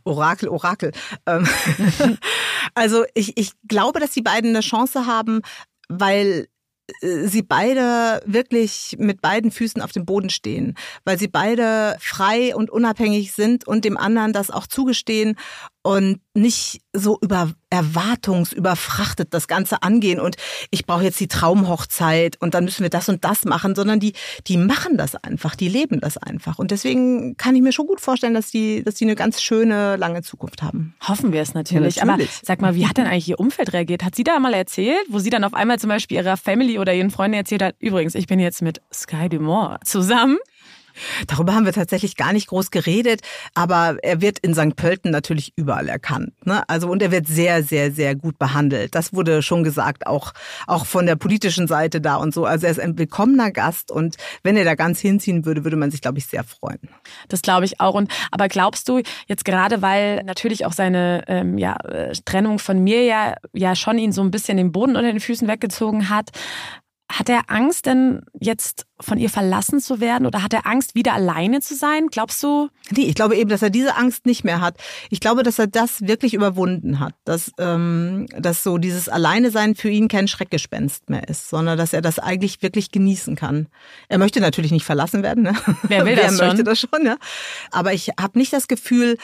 Orakel, 0.03 0.49
Orakel. 0.49 0.91
Ähm, 1.25 1.47
also 2.73 3.05
ich, 3.13 3.37
ich 3.37 3.51
glaube, 3.67 3.99
dass 3.99 4.11
die 4.11 4.21
beiden 4.21 4.49
eine 4.49 4.61
Chance 4.61 5.05
haben, 5.05 5.41
weil 5.87 6.47
äh, 7.01 7.27
sie 7.27 7.43
beide 7.43 8.21
wirklich 8.25 8.95
mit 8.99 9.21
beiden 9.21 9.51
Füßen 9.51 9.81
auf 9.81 9.91
dem 9.91 10.05
Boden 10.05 10.29
stehen, 10.29 10.75
weil 11.03 11.17
sie 11.19 11.27
beide 11.27 11.97
frei 11.99 12.55
und 12.55 12.69
unabhängig 12.69 13.33
sind 13.33 13.67
und 13.67 13.85
dem 13.85 13.97
anderen 13.97 14.33
das 14.33 14.51
auch 14.51 14.67
zugestehen 14.67 15.37
und 15.85 16.19
nicht 16.33 16.81
so 16.93 17.19
über 17.21 17.51
erwartungsüberfrachtet 17.69 19.35
das 19.35 19.47
Ganze 19.47 19.83
angehen 19.83 20.19
und 20.19 20.35
ich 20.71 20.87
brauche 20.87 21.03
jetzt 21.03 21.19
die 21.19 21.27
Traumhochzeit 21.27 22.41
und 22.41 22.55
dann 22.55 22.65
müssen 22.65 22.81
wir 22.81 22.89
das 22.89 23.07
und 23.07 23.23
das 23.23 23.45
machen, 23.45 23.75
sondern 23.75 23.99
die, 23.99 24.13
die 24.47 24.57
machen 24.57 24.97
das 24.97 25.13
einfach, 25.13 25.55
die 25.55 25.69
leben 25.69 25.99
das 25.99 26.17
einfach. 26.17 26.57
Und 26.57 26.71
deswegen 26.71 27.37
kann 27.37 27.55
ich 27.55 27.61
mir 27.61 27.71
schon 27.71 27.85
gut 27.85 28.01
vorstellen, 28.01 28.33
dass 28.33 28.49
die, 28.49 28.83
dass 28.83 28.95
die 28.95 29.05
eine 29.05 29.13
ganz 29.13 29.43
schöne, 29.43 29.95
lange 29.97 30.23
Zukunft 30.23 30.63
haben. 30.63 30.95
Hoffen 31.07 31.31
wir 31.31 31.41
es 31.43 31.53
natürlich. 31.53 31.97
Ja, 31.97 32.05
natürlich. 32.05 32.29
Aber 32.31 32.39
sag 32.43 32.61
mal, 32.61 32.73
wie 32.73 32.87
hat 32.87 32.97
denn 32.97 33.05
eigentlich 33.05 33.29
ihr 33.29 33.39
Umfeld 33.39 33.71
reagiert? 33.71 34.03
Hat 34.03 34.15
sie 34.15 34.23
da 34.23 34.39
mal 34.39 34.55
erzählt, 34.55 35.05
wo 35.09 35.19
sie 35.19 35.29
dann 35.29 35.43
auf 35.43 35.53
einmal 35.53 35.77
zum 35.77 35.89
Beispiel 35.89 36.17
ihrer 36.17 36.35
Family 36.35 36.79
oder 36.79 36.95
ihren 36.95 37.11
Freunden 37.11 37.35
erzählt 37.35 37.61
hat, 37.61 37.75
übrigens, 37.77 38.15
ich 38.15 38.25
bin 38.25 38.39
jetzt 38.39 38.63
mit 38.63 38.81
Sky 38.91 39.29
Dumont 39.29 39.85
zusammen? 39.85 40.39
Darüber 41.27 41.53
haben 41.53 41.65
wir 41.65 41.73
tatsächlich 41.73 42.15
gar 42.15 42.33
nicht 42.33 42.47
groß 42.47 42.71
geredet, 42.71 43.21
aber 43.53 43.97
er 44.01 44.21
wird 44.21 44.39
in 44.39 44.53
St. 44.53 44.75
Pölten 44.75 45.11
natürlich 45.11 45.53
überall 45.55 45.87
erkannt. 45.87 46.33
Ne? 46.45 46.67
Also 46.67 46.89
und 46.89 47.01
er 47.01 47.11
wird 47.11 47.27
sehr, 47.27 47.63
sehr, 47.63 47.91
sehr 47.91 48.15
gut 48.15 48.39
behandelt. 48.39 48.95
Das 48.95 49.13
wurde 49.13 49.41
schon 49.41 49.63
gesagt, 49.63 50.07
auch 50.07 50.33
auch 50.67 50.85
von 50.85 51.05
der 51.05 51.15
politischen 51.15 51.67
Seite 51.67 52.01
da 52.01 52.15
und 52.15 52.33
so. 52.33 52.45
Also 52.45 52.65
er 52.65 52.71
ist 52.71 52.79
ein 52.79 52.97
willkommener 52.97 53.51
Gast 53.51 53.91
und 53.91 54.15
wenn 54.43 54.57
er 54.57 54.65
da 54.65 54.75
ganz 54.75 54.99
hinziehen 54.99 55.45
würde, 55.45 55.63
würde 55.63 55.77
man 55.77 55.91
sich, 55.91 56.01
glaube 56.01 56.17
ich, 56.17 56.25
sehr 56.25 56.43
freuen. 56.43 56.79
Das 57.29 57.41
glaube 57.41 57.65
ich 57.65 57.79
auch. 57.79 57.93
Und 57.93 58.11
aber 58.31 58.47
glaubst 58.47 58.87
du 58.89 59.01
jetzt 59.27 59.45
gerade, 59.45 59.81
weil 59.81 60.23
natürlich 60.23 60.65
auch 60.65 60.73
seine 60.73 61.23
ähm, 61.27 61.57
ja, 61.57 61.75
äh, 61.85 62.13
Trennung 62.25 62.59
von 62.59 62.83
mir 62.83 63.03
ja 63.03 63.35
ja 63.53 63.75
schon 63.75 63.97
ihn 63.97 64.11
so 64.11 64.21
ein 64.21 64.31
bisschen 64.31 64.57
den 64.57 64.71
Boden 64.71 64.95
unter 64.95 65.11
den 65.11 65.19
Füßen 65.19 65.47
weggezogen 65.47 66.09
hat, 66.09 66.31
hat 67.17 67.29
er 67.29 67.43
Angst 67.47 67.85
denn 67.85 68.23
jetzt 68.39 68.85
von 68.99 69.17
ihr 69.17 69.29
verlassen 69.29 69.79
zu 69.79 69.99
werden 69.99 70.25
oder 70.25 70.43
hat 70.43 70.53
er 70.53 70.65
Angst, 70.65 70.95
wieder 70.95 71.13
alleine 71.13 71.61
zu 71.61 71.75
sein? 71.75 72.07
Glaubst 72.07 72.41
du? 72.43 72.69
Nee, 72.91 73.03
ich 73.03 73.15
glaube 73.15 73.35
eben, 73.35 73.49
dass 73.49 73.61
er 73.61 73.69
diese 73.69 73.95
Angst 73.95 74.25
nicht 74.25 74.43
mehr 74.43 74.61
hat. 74.61 74.77
Ich 75.09 75.19
glaube, 75.19 75.43
dass 75.43 75.59
er 75.59 75.67
das 75.67 76.01
wirklich 76.01 76.33
überwunden 76.33 76.99
hat. 76.99 77.13
Dass, 77.23 77.51
ähm, 77.57 78.27
dass 78.37 78.63
so 78.63 78.77
dieses 78.77 79.09
Alleine 79.09 79.51
sein 79.51 79.75
für 79.75 79.89
ihn 79.89 80.07
kein 80.07 80.27
Schreckgespenst 80.27 81.09
mehr 81.09 81.27
ist, 81.27 81.49
sondern 81.49 81.77
dass 81.77 81.93
er 81.93 82.01
das 82.01 82.19
eigentlich 82.19 82.61
wirklich 82.61 82.91
genießen 82.91 83.35
kann. 83.35 83.67
Er 84.09 84.17
möchte 84.17 84.41
natürlich 84.41 84.71
nicht 84.71 84.85
verlassen 84.85 85.23
werden. 85.23 85.43
Ne? 85.43 85.53
Wer 85.83 86.05
will 86.05 86.15
das 86.17 86.37
Wer 86.39 86.47
möchte 86.47 86.63
das 86.63 86.79
schon, 86.79 87.05
ja. 87.05 87.17
Aber 87.71 87.93
ich 87.93 88.11
habe 88.19 88.37
nicht 88.37 88.53
das 88.53 88.67
Gefühl, 88.67 89.17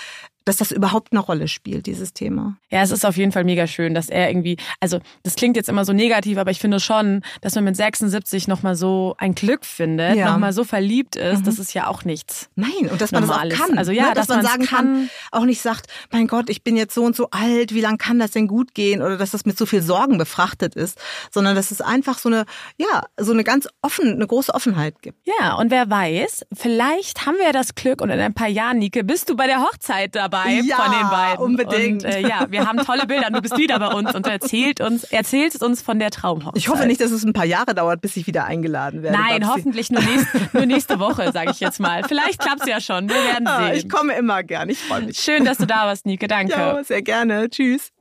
dass 0.46 0.58
das 0.58 0.72
überhaupt 0.72 1.12
eine 1.12 1.20
Rolle 1.20 1.48
spielt, 1.48 1.86
dieses 1.86 2.14
Thema. 2.14 2.58
Ja, 2.72 2.82
es 2.82 2.92
ist 2.92 3.06
auf 3.06 3.18
jeden 3.18 3.32
Fall 3.32 3.44
mega 3.44 3.68
schön, 3.68 3.94
dass 3.94 4.10
er 4.10 4.30
irgendwie, 4.30 4.58
also 4.80 5.00
das 5.24 5.36
klingt 5.36 5.56
jetzt 5.56 5.70
immer 5.70 5.86
so 5.86 5.94
negativ, 5.94 6.38
aber 6.38 6.52
ich 6.52 6.60
finde 6.60 6.80
schon, 6.80 7.22
dass 7.42 7.56
man 7.56 7.64
mit 7.64 7.76
76 7.76 8.48
nochmal 8.48 8.76
so 8.76 9.16
ein 9.20 9.36
Glück 9.36 9.66
findet, 9.66 10.16
ja. 10.16 10.32
nochmal 10.32 10.54
so 10.54 10.64
verliebt 10.64 11.16
ist, 11.16 11.40
mhm. 11.40 11.44
das 11.44 11.60
ist 11.60 11.74
ja 11.74 11.88
auch 11.88 12.06
nichts. 12.06 12.50
Nein, 12.56 12.90
und 12.90 13.02
dass 13.02 13.12
man 13.12 13.26
Normales. 13.26 13.54
das 13.54 13.62
auch 13.62 13.68
kann. 13.68 13.78
Also 13.78 13.92
ja, 13.92 14.10
ne? 14.10 14.14
dass, 14.16 14.28
dass 14.28 14.38
man 14.38 14.46
sagen 14.46 14.66
kann, 14.66 14.86
kann, 14.86 15.10
auch 15.32 15.46
nicht 15.46 15.62
sagt, 15.62 15.88
mein 16.12 16.28
Gott, 16.28 16.50
ich 16.50 16.64
bin 16.64 16.76
jetzt 16.76 16.96
so 16.96 17.04
und 17.04 17.16
so 17.16 17.30
alt, 17.30 17.74
wie 17.74 17.82
lange 17.82 17.98
kann 17.98 18.18
das 18.18 18.32
denn 18.32 18.48
gut 18.48 18.74
gehen? 18.74 19.02
Oder 19.02 19.18
dass 19.18 19.32
das 19.32 19.46
mit 19.46 19.58
so 19.58 19.66
viel 19.66 19.82
Sorgen 19.82 20.18
befrachtet 20.18 20.76
ist, 20.76 20.98
sondern 21.30 21.56
dass 21.56 21.70
es 21.70 21.82
einfach 21.82 22.18
so 22.18 22.30
eine, 22.30 22.46
ja, 22.78 23.04
so 23.18 23.32
eine 23.32 23.44
ganz 23.44 23.68
offen, 23.82 24.14
eine 24.14 24.26
große 24.26 24.54
Offenheit 24.54 25.02
gibt. 25.04 25.20
Ja, 25.40 25.56
und 25.56 25.70
wer 25.70 25.90
weiß, 25.90 26.46
vielleicht 26.54 27.28
haben 27.28 27.38
wir 27.38 27.46
ja 27.46 27.52
das 27.52 27.76
Glück 27.76 28.02
und 28.02 28.10
in 28.10 28.20
ein 28.20 28.34
paar 28.34 28.48
Jahren, 28.48 28.80
Nike, 28.80 29.04
bist 29.04 29.30
du 29.30 29.36
bei 29.36 29.46
der 29.46 29.62
Hochzeit 29.62 30.16
dabei 30.16 30.31
ja, 30.32 30.76
von 30.78 30.92
den 30.92 31.10
beiden. 31.10 31.44
unbedingt. 31.44 32.06
Und, 32.06 32.12
äh, 32.12 32.22
ja, 32.22 32.46
wir 32.50 32.68
haben 32.68 32.78
tolle 32.80 33.06
Bilder. 33.06 33.30
Du 33.30 33.42
bist 33.42 33.58
wieder 33.58 33.80
bei 33.80 33.88
uns 33.88 34.14
und 34.14 34.28
erzählt 34.28 34.82
uns, 34.82 35.04
erzählst 35.06 35.64
uns 35.64 35.82
von 35.82 36.00
der 36.00 36.12
Traumhochzeit. 36.12 36.58
Ich 36.58 36.70
hoffe 36.70 36.86
nicht, 36.86 37.02
dass 37.02 37.12
es 37.12 37.24
ein 37.24 37.34
paar 37.34 37.46
Jahre 37.46 37.76
dauert, 37.76 38.02
bis 38.02 38.18
ich 38.18 38.28
wieder 38.28 38.46
eingeladen 38.46 39.04
werde. 39.04 39.18
Nein, 39.18 39.42
Babsi. 39.42 39.54
hoffentlich 39.56 39.92
nur, 39.92 40.02
nächst, 40.02 40.54
nur 40.54 40.66
nächste 40.66 41.00
Woche, 41.00 41.32
sage 41.32 41.52
ich 41.52 41.60
jetzt 41.60 41.80
mal. 41.80 42.04
Vielleicht 42.08 42.40
klappt 42.40 42.62
es 42.62 42.68
ja 42.68 42.82
schon. 42.82 43.10
Wir 43.10 43.16
werden 43.16 43.48
ah, 43.48 43.68
sehen. 43.68 43.76
Ich 43.76 43.90
komme 43.90 44.14
immer 44.14 44.44
gern. 44.44 44.70
Ich 44.70 44.80
freue 44.80 45.02
mich. 45.02 45.18
Schön, 45.18 45.46
dass 45.46 45.58
du 45.58 45.66
da 45.66 45.86
warst, 45.86 46.06
Nike. 46.06 46.28
Danke. 46.28 46.54
Ja, 46.54 46.84
sehr 46.84 47.02
gerne. 47.02 47.50
Tschüss. 47.50 47.92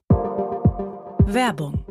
Werbung 1.26 1.84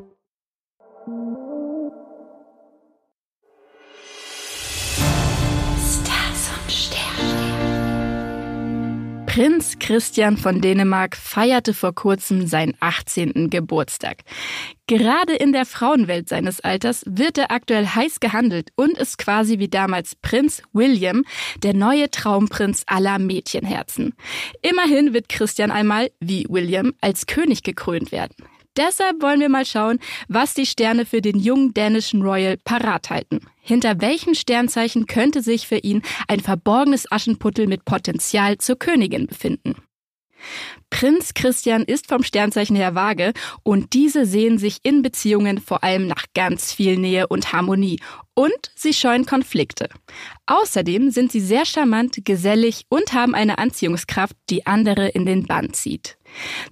Prinz 9.39 9.79
Christian 9.79 10.35
von 10.35 10.59
Dänemark 10.59 11.15
feierte 11.15 11.73
vor 11.73 11.95
kurzem 11.95 12.45
seinen 12.45 12.73
18. 12.81 13.49
Geburtstag. 13.49 14.23
Gerade 14.85 15.33
in 15.33 15.53
der 15.53 15.65
Frauenwelt 15.65 16.27
seines 16.27 16.59
Alters 16.59 17.05
wird 17.05 17.37
er 17.37 17.49
aktuell 17.49 17.87
heiß 17.87 18.19
gehandelt 18.19 18.71
und 18.75 18.97
ist 18.97 19.17
quasi 19.17 19.57
wie 19.59 19.69
damals 19.69 20.17
Prinz 20.17 20.61
William 20.73 21.23
der 21.63 21.73
neue 21.73 22.11
Traumprinz 22.11 22.83
aller 22.85 23.17
Mädchenherzen. 23.17 24.13
Immerhin 24.61 25.13
wird 25.13 25.29
Christian 25.29 25.71
einmal, 25.71 26.11
wie 26.19 26.45
William, 26.49 26.91
als 26.99 27.25
König 27.25 27.63
gekrönt 27.63 28.11
werden. 28.11 28.35
Deshalb 28.79 29.21
wollen 29.21 29.41
wir 29.41 29.49
mal 29.49 29.65
schauen, 29.65 29.99
was 30.29 30.53
die 30.53 30.65
Sterne 30.65 31.05
für 31.05 31.21
den 31.21 31.37
jungen 31.37 31.73
dänischen 31.73 32.21
Royal 32.21 32.55
parat 32.55 33.09
halten. 33.09 33.41
Hinter 33.59 33.99
welchen 33.99 34.35
Sternzeichen 34.35 35.05
könnte 35.05 35.41
sich 35.41 35.67
für 35.67 35.79
ihn 35.79 36.01
ein 36.29 36.39
verborgenes 36.39 37.11
Aschenputtel 37.11 37.67
mit 37.67 37.83
Potenzial 37.83 38.57
zur 38.57 38.79
Königin 38.79 39.27
befinden? 39.27 39.75
Prinz 40.89 41.33
Christian 41.33 41.83
ist 41.83 42.07
vom 42.07 42.23
Sternzeichen 42.23 42.75
her 42.75 42.95
vage 42.95 43.33
und 43.63 43.93
diese 43.93 44.25
sehen 44.25 44.57
sich 44.57 44.79
in 44.83 45.01
Beziehungen 45.01 45.59
vor 45.59 45.83
allem 45.83 46.07
nach 46.07 46.25
ganz 46.33 46.73
viel 46.73 46.97
Nähe 46.97 47.27
und 47.27 47.53
Harmonie 47.53 47.99
und 48.33 48.71
sie 48.75 48.93
scheuen 48.93 49.25
Konflikte. 49.25 49.89
Außerdem 50.45 51.11
sind 51.11 51.31
sie 51.31 51.41
sehr 51.41 51.65
charmant, 51.65 52.19
gesellig 52.23 52.85
und 52.89 53.13
haben 53.13 53.35
eine 53.35 53.57
Anziehungskraft, 53.57 54.35
die 54.49 54.65
andere 54.65 55.09
in 55.09 55.25
den 55.25 55.45
Bann 55.45 55.73
zieht. 55.73 56.17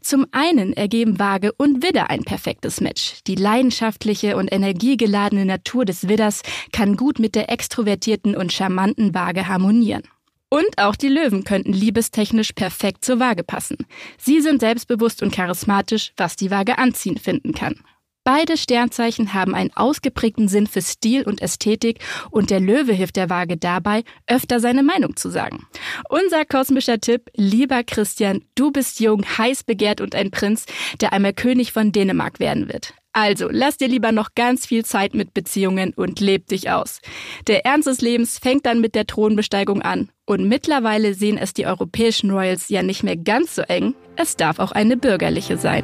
Zum 0.01 0.25
einen 0.31 0.73
ergeben 0.73 1.19
Waage 1.19 1.51
und 1.57 1.83
Widder 1.83 2.09
ein 2.09 2.23
perfektes 2.23 2.79
Match. 2.79 3.19
Die 3.27 3.35
leidenschaftliche 3.35 4.37
und 4.37 4.51
energiegeladene 4.51 5.45
Natur 5.45 5.83
des 5.83 6.07
Widders 6.07 6.41
kann 6.71 6.95
gut 6.95 7.19
mit 7.19 7.35
der 7.35 7.51
extrovertierten 7.51 8.35
und 8.35 8.53
charmanten 8.53 9.13
Waage 9.13 9.47
harmonieren. 9.47 10.03
Und 10.49 10.77
auch 10.77 10.95
die 10.95 11.09
Löwen 11.09 11.43
könnten 11.43 11.73
liebestechnisch 11.73 12.53
perfekt 12.53 13.03
zur 13.03 13.19
Waage 13.19 13.43
passen. 13.43 13.77
Sie 14.17 14.41
sind 14.41 14.61
selbstbewusst 14.61 15.21
und 15.21 15.33
charismatisch, 15.33 16.13
was 16.15 16.35
die 16.35 16.51
Waage 16.51 16.77
anziehen 16.77 17.17
finden 17.17 17.53
kann. 17.53 17.81
Beide 18.27 18.57
Sternzeichen 18.57 19.33
haben 19.33 19.55
einen 19.55 19.71
ausgeprägten 19.73 20.49
Sinn 20.49 20.67
für 20.67 20.81
Stil 20.81 21.23
und 21.23 21.41
Ästhetik 21.41 22.03
und 22.29 22.49
der 22.49 22.59
Löwe 22.59 22.91
hilft 22.91 23.15
der 23.15 23.29
Waage 23.29 23.55
dabei, 23.55 24.03
öfter 24.27 24.59
seine 24.59 24.83
Meinung 24.83 25.15
zu 25.15 25.29
sagen. 25.29 25.65
Unser 26.09 26.43
kosmischer 26.43 26.99
Tipp, 26.99 27.29
lieber 27.35 27.85
Christian, 27.85 28.43
du 28.55 28.71
bist 28.71 28.99
jung, 28.99 29.23
heiß 29.23 29.63
begehrt 29.63 30.01
und 30.01 30.13
ein 30.13 30.31
Prinz, 30.31 30.65
der 30.99 31.13
einmal 31.13 31.31
König 31.31 31.71
von 31.71 31.93
Dänemark 31.93 32.41
werden 32.41 32.67
wird. 32.67 32.93
Also, 33.19 33.47
lass 33.49 33.77
dir 33.77 33.87
lieber 33.87 34.11
noch 34.11 34.35
ganz 34.35 34.67
viel 34.67 34.85
Zeit 34.85 35.15
mit 35.15 35.33
Beziehungen 35.33 35.91
und 35.95 36.19
leb 36.19 36.45
dich 36.45 36.69
aus. 36.69 37.01
Der 37.47 37.65
Ernst 37.65 37.87
des 37.87 37.99
Lebens 37.99 38.37
fängt 38.37 38.67
dann 38.67 38.79
mit 38.79 38.93
der 38.93 39.07
Thronbesteigung 39.07 39.81
an. 39.81 40.09
Und 40.27 40.47
mittlerweile 40.47 41.15
sehen 41.15 41.39
es 41.39 41.51
die 41.51 41.65
europäischen 41.65 42.29
Royals 42.29 42.69
ja 42.69 42.83
nicht 42.83 43.01
mehr 43.01 43.17
ganz 43.17 43.55
so 43.55 43.63
eng. 43.63 43.95
Es 44.17 44.35
darf 44.35 44.59
auch 44.59 44.71
eine 44.71 44.97
bürgerliche 44.97 45.57
sein. 45.57 45.83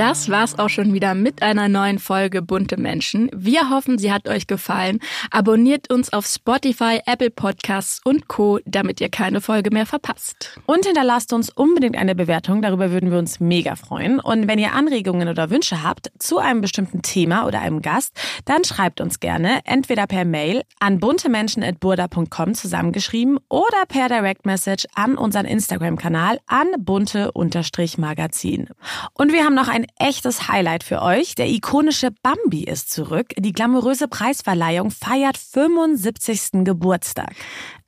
Das 0.00 0.30
war's 0.30 0.58
auch 0.58 0.70
schon 0.70 0.94
wieder 0.94 1.14
mit 1.14 1.42
einer 1.42 1.68
neuen 1.68 1.98
Folge 1.98 2.40
Bunte 2.40 2.78
Menschen. 2.78 3.28
Wir 3.34 3.68
hoffen, 3.68 3.98
sie 3.98 4.10
hat 4.10 4.30
euch 4.30 4.46
gefallen. 4.46 4.98
Abonniert 5.30 5.92
uns 5.92 6.10
auf 6.14 6.24
Spotify, 6.24 7.00
Apple 7.04 7.28
Podcasts 7.28 8.00
und 8.02 8.26
Co., 8.26 8.60
damit 8.64 9.02
ihr 9.02 9.10
keine 9.10 9.42
Folge 9.42 9.70
mehr 9.70 9.84
verpasst. 9.84 10.58
Und 10.64 10.86
hinterlasst 10.86 11.34
uns 11.34 11.50
unbedingt 11.50 11.98
eine 11.98 12.14
Bewertung, 12.14 12.62
darüber 12.62 12.90
würden 12.92 13.10
wir 13.10 13.18
uns 13.18 13.40
mega 13.40 13.76
freuen. 13.76 14.20
Und 14.20 14.48
wenn 14.48 14.58
ihr 14.58 14.72
Anregungen 14.72 15.28
oder 15.28 15.50
Wünsche 15.50 15.82
habt 15.82 16.10
zu 16.18 16.38
einem 16.38 16.62
bestimmten 16.62 17.02
Thema 17.02 17.46
oder 17.46 17.60
einem 17.60 17.82
Gast, 17.82 18.18
dann 18.46 18.64
schreibt 18.64 19.02
uns 19.02 19.20
gerne 19.20 19.60
entweder 19.66 20.06
per 20.06 20.24
Mail 20.24 20.62
an 20.78 20.98
buntemenschen.burda.com 20.98 22.54
zusammengeschrieben 22.54 23.38
oder 23.50 23.84
per 23.86 24.08
Direct 24.08 24.46
Message 24.46 24.86
an 24.94 25.18
unseren 25.18 25.44
Instagram-Kanal 25.44 26.38
an 26.46 26.68
bunte-magazin. 26.78 28.70
Und 29.12 29.32
wir 29.34 29.44
haben 29.44 29.54
noch 29.54 29.68
ein 29.68 29.84
echtes 29.98 30.48
Highlight 30.48 30.84
für 30.84 31.02
euch. 31.02 31.34
Der 31.34 31.48
ikonische 31.48 32.10
Bambi 32.22 32.64
ist 32.64 32.90
zurück. 32.90 33.28
Die 33.38 33.52
glamouröse 33.52 34.08
Preisverleihung 34.08 34.90
feiert 34.90 35.36
75. 35.36 36.64
Geburtstag. 36.64 37.34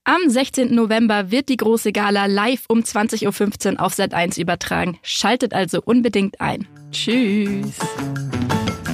Am 0.04 0.28
16. 0.28 0.74
November 0.74 1.30
wird 1.30 1.48
die 1.48 1.56
große 1.56 1.92
Gala 1.92 2.26
live 2.26 2.64
um 2.68 2.80
20.15 2.80 3.74
Uhr 3.74 3.80
auf 3.80 3.94
Sat1 3.94 4.40
übertragen. 4.40 4.98
Schaltet 5.02 5.54
also 5.54 5.80
unbedingt 5.84 6.40
ein. 6.40 6.66
Tschüss. 6.90 7.76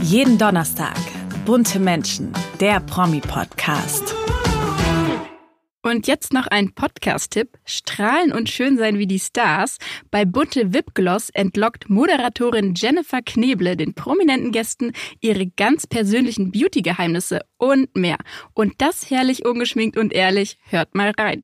Jeden 0.03 0.37
Donnerstag. 0.37 0.99
Bunte 1.47 1.81
Menschen. 1.81 2.33
Der 2.61 2.81
Promi-Podcast. 2.81 4.15
Und 5.89 6.07
jetzt 6.07 6.35
noch 6.35 6.47
ein 6.49 6.75
Podcast-Tipp. 6.75 7.57
Strahlen 7.65 8.31
und 8.31 8.51
schön 8.51 8.77
sein 8.77 8.99
wie 8.99 9.07
die 9.07 9.19
Stars. 9.19 9.79
Bei 10.11 10.27
Bunte 10.27 10.75
Wipgloss 10.75 11.31
entlockt 11.31 11.89
Moderatorin 11.89 12.75
Jennifer 12.77 13.23
Kneble 13.23 13.75
den 13.75 13.95
prominenten 13.95 14.53
Gästen 14.53 14.93
ihre 15.23 15.47
ganz 15.47 15.87
persönlichen 15.87 16.53
Beauty-Geheimnisse 16.53 17.41
und 17.57 17.97
mehr. 17.97 18.19
Und 18.53 18.75
das 18.83 19.09
herrlich 19.09 19.47
ungeschminkt 19.47 19.97
und 19.97 20.13
ehrlich. 20.13 20.59
Hört 20.69 20.95
mal 20.95 21.13
rein. 21.19 21.37